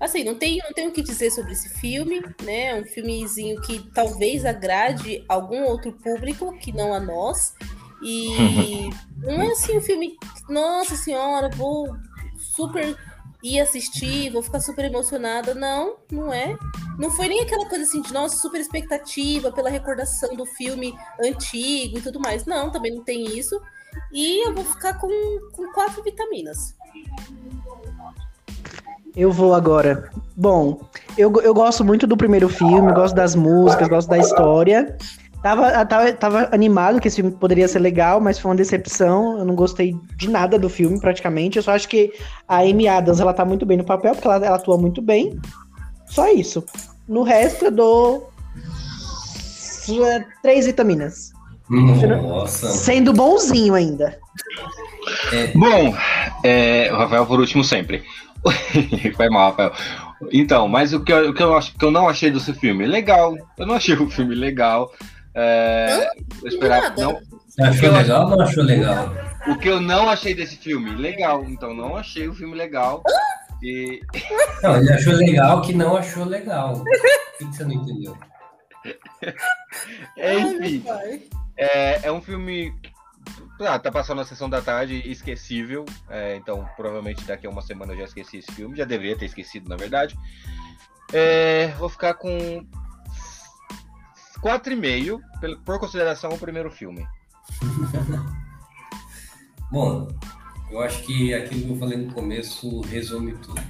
assim, 0.00 0.24
não 0.24 0.34
tem, 0.34 0.58
não 0.58 0.72
tenho 0.72 0.90
o 0.90 0.92
que 0.92 1.02
dizer 1.02 1.30
sobre 1.30 1.52
esse 1.52 1.68
filme, 1.80 2.22
né? 2.42 2.66
É 2.66 2.80
um 2.80 2.84
filmezinho 2.84 3.60
que 3.60 3.80
talvez 3.92 4.44
agrade 4.44 5.24
algum 5.28 5.64
outro 5.64 5.92
público 5.92 6.56
que 6.58 6.72
não 6.72 6.92
a 6.92 7.00
nós. 7.00 7.54
E 8.02 8.90
não 9.18 9.42
é 9.42 9.48
assim 9.48 9.78
um 9.78 9.82
filme, 9.82 10.16
nossa 10.48 10.96
senhora, 10.96 11.48
vou 11.50 11.94
super 12.38 12.96
ir 13.42 13.60
assistir, 13.60 14.30
vou 14.30 14.42
ficar 14.42 14.60
super 14.60 14.84
emocionada. 14.84 15.54
Não, 15.54 15.96
não 16.10 16.32
é. 16.32 16.56
Não 16.98 17.10
foi 17.10 17.28
nem 17.28 17.40
aquela 17.40 17.68
coisa 17.68 17.84
assim 17.84 18.02
de 18.02 18.12
nossa, 18.12 18.36
super 18.36 18.60
expectativa 18.60 19.50
pela 19.50 19.70
recordação 19.70 20.34
do 20.34 20.44
filme 20.44 20.94
antigo 21.22 21.98
e 21.98 22.02
tudo 22.02 22.20
mais. 22.20 22.44
Não, 22.44 22.70
também 22.70 22.94
não 22.94 23.02
tem 23.02 23.38
isso. 23.38 23.60
E 24.12 24.46
eu 24.46 24.54
vou 24.54 24.64
ficar 24.64 24.94
com, 24.94 25.08
com 25.52 25.72
quatro 25.72 26.02
vitaminas. 26.02 26.74
Eu 29.16 29.32
vou 29.32 29.54
agora. 29.54 30.10
Bom, 30.36 30.80
eu, 31.18 31.32
eu 31.42 31.52
gosto 31.52 31.84
muito 31.84 32.06
do 32.06 32.16
primeiro 32.16 32.48
filme, 32.48 32.92
gosto 32.92 33.14
das 33.14 33.34
músicas, 33.34 33.88
gosto 33.88 34.08
da 34.08 34.18
história. 34.18 34.96
Tava, 35.42 35.86
tava, 35.86 36.12
tava 36.12 36.48
animado 36.52 37.00
que 37.00 37.08
esse 37.08 37.16
filme 37.16 37.30
poderia 37.30 37.66
ser 37.66 37.78
legal, 37.78 38.20
mas 38.20 38.38
foi 38.38 38.50
uma 38.50 38.56
decepção. 38.56 39.38
Eu 39.38 39.44
não 39.44 39.54
gostei 39.54 39.96
de 40.16 40.28
nada 40.28 40.58
do 40.58 40.68
filme, 40.68 41.00
praticamente. 41.00 41.56
Eu 41.56 41.62
só 41.62 41.72
acho 41.72 41.88
que 41.88 42.12
a 42.46 42.58
Amy 42.58 42.86
Adams, 42.86 43.20
ela 43.20 43.32
tá 43.32 43.44
muito 43.44 43.64
bem 43.64 43.78
no 43.78 43.84
papel, 43.84 44.12
porque 44.12 44.26
ela, 44.26 44.36
ela 44.36 44.56
atua 44.56 44.76
muito 44.76 45.00
bem. 45.00 45.38
Só 46.06 46.28
isso. 46.28 46.62
No 47.08 47.22
resto, 47.22 47.66
eu 47.66 47.70
dou... 47.70 48.30
é, 50.06 50.24
Três 50.42 50.66
vitaminas. 50.66 51.32
Nossa. 51.70 52.68
Sendo 52.68 53.12
bonzinho 53.12 53.74
ainda. 53.74 54.18
Bom, 55.54 55.94
é, 56.44 56.90
o 56.92 56.96
Rafael 56.96 57.24
por 57.24 57.40
último 57.40 57.64
sempre. 57.64 58.02
Foi 59.16 59.28
mal, 59.28 59.50
Rafael. 59.50 59.72
Então, 60.32 60.68
mas 60.68 60.92
o 60.92 61.00
que, 61.00 61.12
eu, 61.12 61.30
o 61.30 61.34
que 61.34 61.42
eu, 61.42 61.56
acho, 61.56 61.74
que 61.74 61.84
eu 61.84 61.90
não 61.90 62.08
achei 62.08 62.30
desse 62.30 62.52
filme? 62.54 62.86
Legal. 62.86 63.36
Eu 63.58 63.66
não 63.66 63.74
achei 63.74 63.94
o 63.94 64.10
filme 64.10 64.34
legal. 64.34 64.92
É, 65.34 66.10
eu 66.42 66.48
esperava, 66.48 66.88
Nada. 66.90 67.02
não, 67.02 67.20
Você 67.46 67.62
achou 67.62 67.92
legal 67.92 68.22
ou 68.24 68.36
não 68.36 68.40
achou 68.44 68.64
legal? 68.64 69.14
o 69.48 69.56
que 69.56 69.68
eu 69.68 69.80
não 69.80 70.08
achei 70.10 70.34
desse 70.34 70.56
filme? 70.56 70.94
Legal. 70.96 71.44
Então, 71.44 71.72
não 71.74 71.96
achei 71.96 72.28
o 72.28 72.34
filme 72.34 72.56
legal. 72.56 73.02
E, 73.62 74.00
Não, 74.62 74.76
ele 74.76 74.92
achou 74.92 75.12
legal 75.14 75.60
que 75.62 75.74
não 75.74 75.96
achou 75.96 76.24
legal. 76.24 76.72
O 76.74 76.84
que 77.38 77.44
você 77.44 77.64
não 77.64 77.72
entendeu? 77.72 78.16
enfim, 80.16 80.82
é, 81.56 82.06
é 82.06 82.12
um 82.12 82.20
filme. 82.20 82.72
Ah, 83.60 83.78
tá 83.78 83.90
passando 83.92 84.18
na 84.18 84.24
sessão 84.24 84.48
da 84.48 84.60
tarde, 84.62 85.02
esquecível. 85.10 85.84
é, 86.08 86.36
então, 86.36 86.68
provavelmente 86.76 87.24
daqui 87.24 87.46
a 87.46 87.50
uma 87.50 87.62
semana 87.62 87.92
eu 87.92 87.98
já 87.98 88.04
esqueci 88.04 88.38
esse 88.38 88.50
filme. 88.52 88.76
Já 88.76 88.84
deveria 88.84 89.16
ter 89.18 89.26
esquecido, 89.26 89.68
na 89.68 89.76
verdade. 89.76 90.18
É, 91.12 91.68
vou 91.78 91.88
ficar 91.88 92.14
com 92.14 92.28
4,5 94.42 95.20
pelo- 95.40 95.58
por 95.60 95.78
consideração 95.78 96.30
o 96.30 96.38
primeiro 96.38 96.70
filme. 96.70 97.06
Bom, 99.70 100.08
eu 100.70 100.80
acho 100.80 101.02
que 101.04 101.34
aquilo 101.34 101.62
que 101.62 101.70
eu 101.70 101.78
falei 101.78 101.98
no 101.98 102.12
começo 102.12 102.80
resume 102.82 103.34
tudo. 103.38 103.60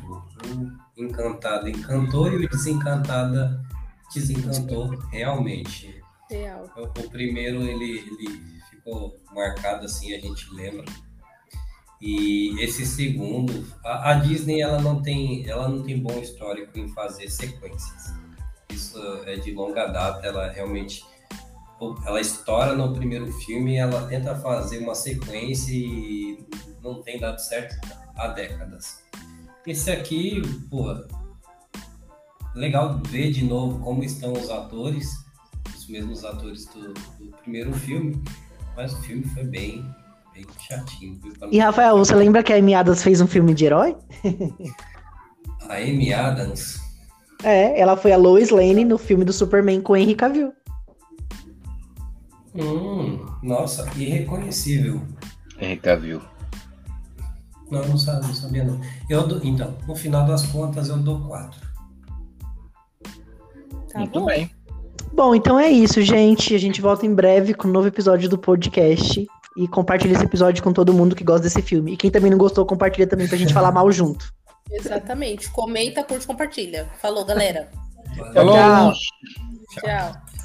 O 0.96 1.03
encantado 1.03 1.68
encantou 1.68 2.31
e 2.33 2.37
o 2.44 2.48
desencantada 2.48 3.61
desencantou 4.14 4.88
realmente. 5.11 6.00
Real. 6.31 6.64
O, 6.76 6.83
o 6.85 7.11
primeiro 7.11 7.62
ele, 7.62 7.98
ele 7.98 8.60
ficou 8.81 9.21
marcado 9.33 9.85
assim, 9.85 10.14
a 10.14 10.19
gente 10.19 10.53
lembra. 10.53 10.85
E 12.01 12.59
esse 12.62 12.87
segundo, 12.87 13.66
a, 13.85 14.12
a 14.12 14.14
Disney 14.14 14.62
ela 14.62 14.81
não 14.81 15.03
tem, 15.03 15.47
ela 15.49 15.69
não 15.69 15.83
tem 15.83 15.99
bom 15.99 16.19
histórico 16.19 16.79
em 16.79 16.88
fazer 16.88 17.29
sequências. 17.29 18.14
Isso 18.71 18.99
é 19.27 19.37
de 19.37 19.53
longa 19.53 19.87
data, 19.87 20.27
ela 20.27 20.51
realmente 20.51 21.05
ela 22.05 22.21
estoura 22.21 22.75
no 22.75 22.93
primeiro 22.93 23.31
filme, 23.33 23.77
ela 23.77 24.07
tenta 24.07 24.35
fazer 24.37 24.79
uma 24.79 24.95
sequência 24.95 25.73
e 25.73 26.47
não 26.83 27.03
tem 27.03 27.19
dado 27.19 27.38
certo 27.38 27.75
há 28.16 28.29
décadas. 28.29 29.03
Esse 29.66 29.90
aqui, 29.90 30.43
porra, 30.71 31.07
legal 32.55 33.01
ver 33.09 33.31
de 33.31 33.45
novo 33.45 33.83
como 33.83 34.05
estão 34.05 34.33
os 34.33 34.51
atores, 34.51 35.09
os 35.75 35.87
mesmos 35.87 36.25
atores 36.25 36.66
do, 36.66 36.93
do 36.93 37.31
primeiro 37.43 37.73
filme, 37.73 38.23
mas 38.81 38.95
o 38.95 39.03
filme 39.03 39.23
foi 39.25 39.45
bem, 39.45 39.85
bem 40.33 40.47
chatinho. 40.66 41.21
E, 41.51 41.59
Rafael, 41.59 41.99
você 41.99 42.14
lembra 42.14 42.43
que 42.43 42.51
a 42.51 42.57
Amy 42.57 42.75
Adams 42.75 43.03
fez 43.03 43.21
um 43.21 43.27
filme 43.27 43.53
de 43.53 43.66
herói? 43.66 43.95
A 45.69 45.75
Amy 45.75 46.14
Adams, 46.14 46.81
É, 47.43 47.79
ela 47.79 47.95
foi 47.97 48.12
a 48.12 48.16
Lois 48.16 48.49
Lane 48.49 48.85
no 48.87 48.97
filme 48.97 49.23
do 49.25 49.33
Superman 49.35 49.83
com 49.83 49.93
o 49.93 49.97
Henry 49.97 50.14
Cavill. 50.14 50.53
hum, 52.55 53.27
nossa, 53.43 53.87
irreconhecível. 53.97 55.03
Henry 55.61 55.77
Cavill. 55.77 56.23
Não, 57.71 57.87
não 57.87 57.99
sabia, 57.99 58.27
não 58.29 58.35
sabia 58.35 58.64
não. 58.64 58.81
Eu 59.11 59.29
dou- 59.29 59.40
então, 59.45 59.77
no 59.87 59.95
final 59.95 60.27
das 60.27 60.47
contas, 60.47 60.88
eu 60.88 60.97
dou 60.99 61.21
quatro. 61.29 61.61
Tá 63.93 63.99
Muito 64.01 64.21
bom. 64.21 64.27
bem. 64.27 64.51
Bom, 65.12 65.35
então 65.35 65.59
é 65.59 65.68
isso, 65.68 66.01
gente. 66.03 66.55
A 66.55 66.59
gente 66.59 66.81
volta 66.81 67.05
em 67.05 67.14
breve 67.14 67.55
com 67.55 67.68
um 67.68 67.73
novo 67.73 67.88
episódio 67.88 68.29
do 68.29 68.38
podcast. 68.38 69.27
E 69.57 69.68
compartilha 69.68 70.12
esse 70.12 70.25
episódio 70.25 70.62
com 70.62 70.73
todo 70.73 70.92
mundo 70.92 71.16
que 71.16 71.25
gosta 71.25 71.42
desse 71.42 71.61
filme. 71.61 71.92
E 71.92 71.96
quem 71.96 72.11
também 72.11 72.31
não 72.31 72.38
gostou, 72.38 72.64
compartilha 72.64 73.07
também 73.07 73.29
pra 73.29 73.37
gente 73.37 73.53
falar 73.53 73.73
mal 73.73 73.90
junto. 73.90 74.33
Exatamente. 74.70 75.51
Comenta, 75.51 76.05
curte, 76.05 76.27
compartilha. 76.27 76.88
Falou, 77.01 77.25
galera. 77.25 77.68
Falou! 78.33 78.55
Tchau. 78.55 78.92
Tchau. 79.81 80.39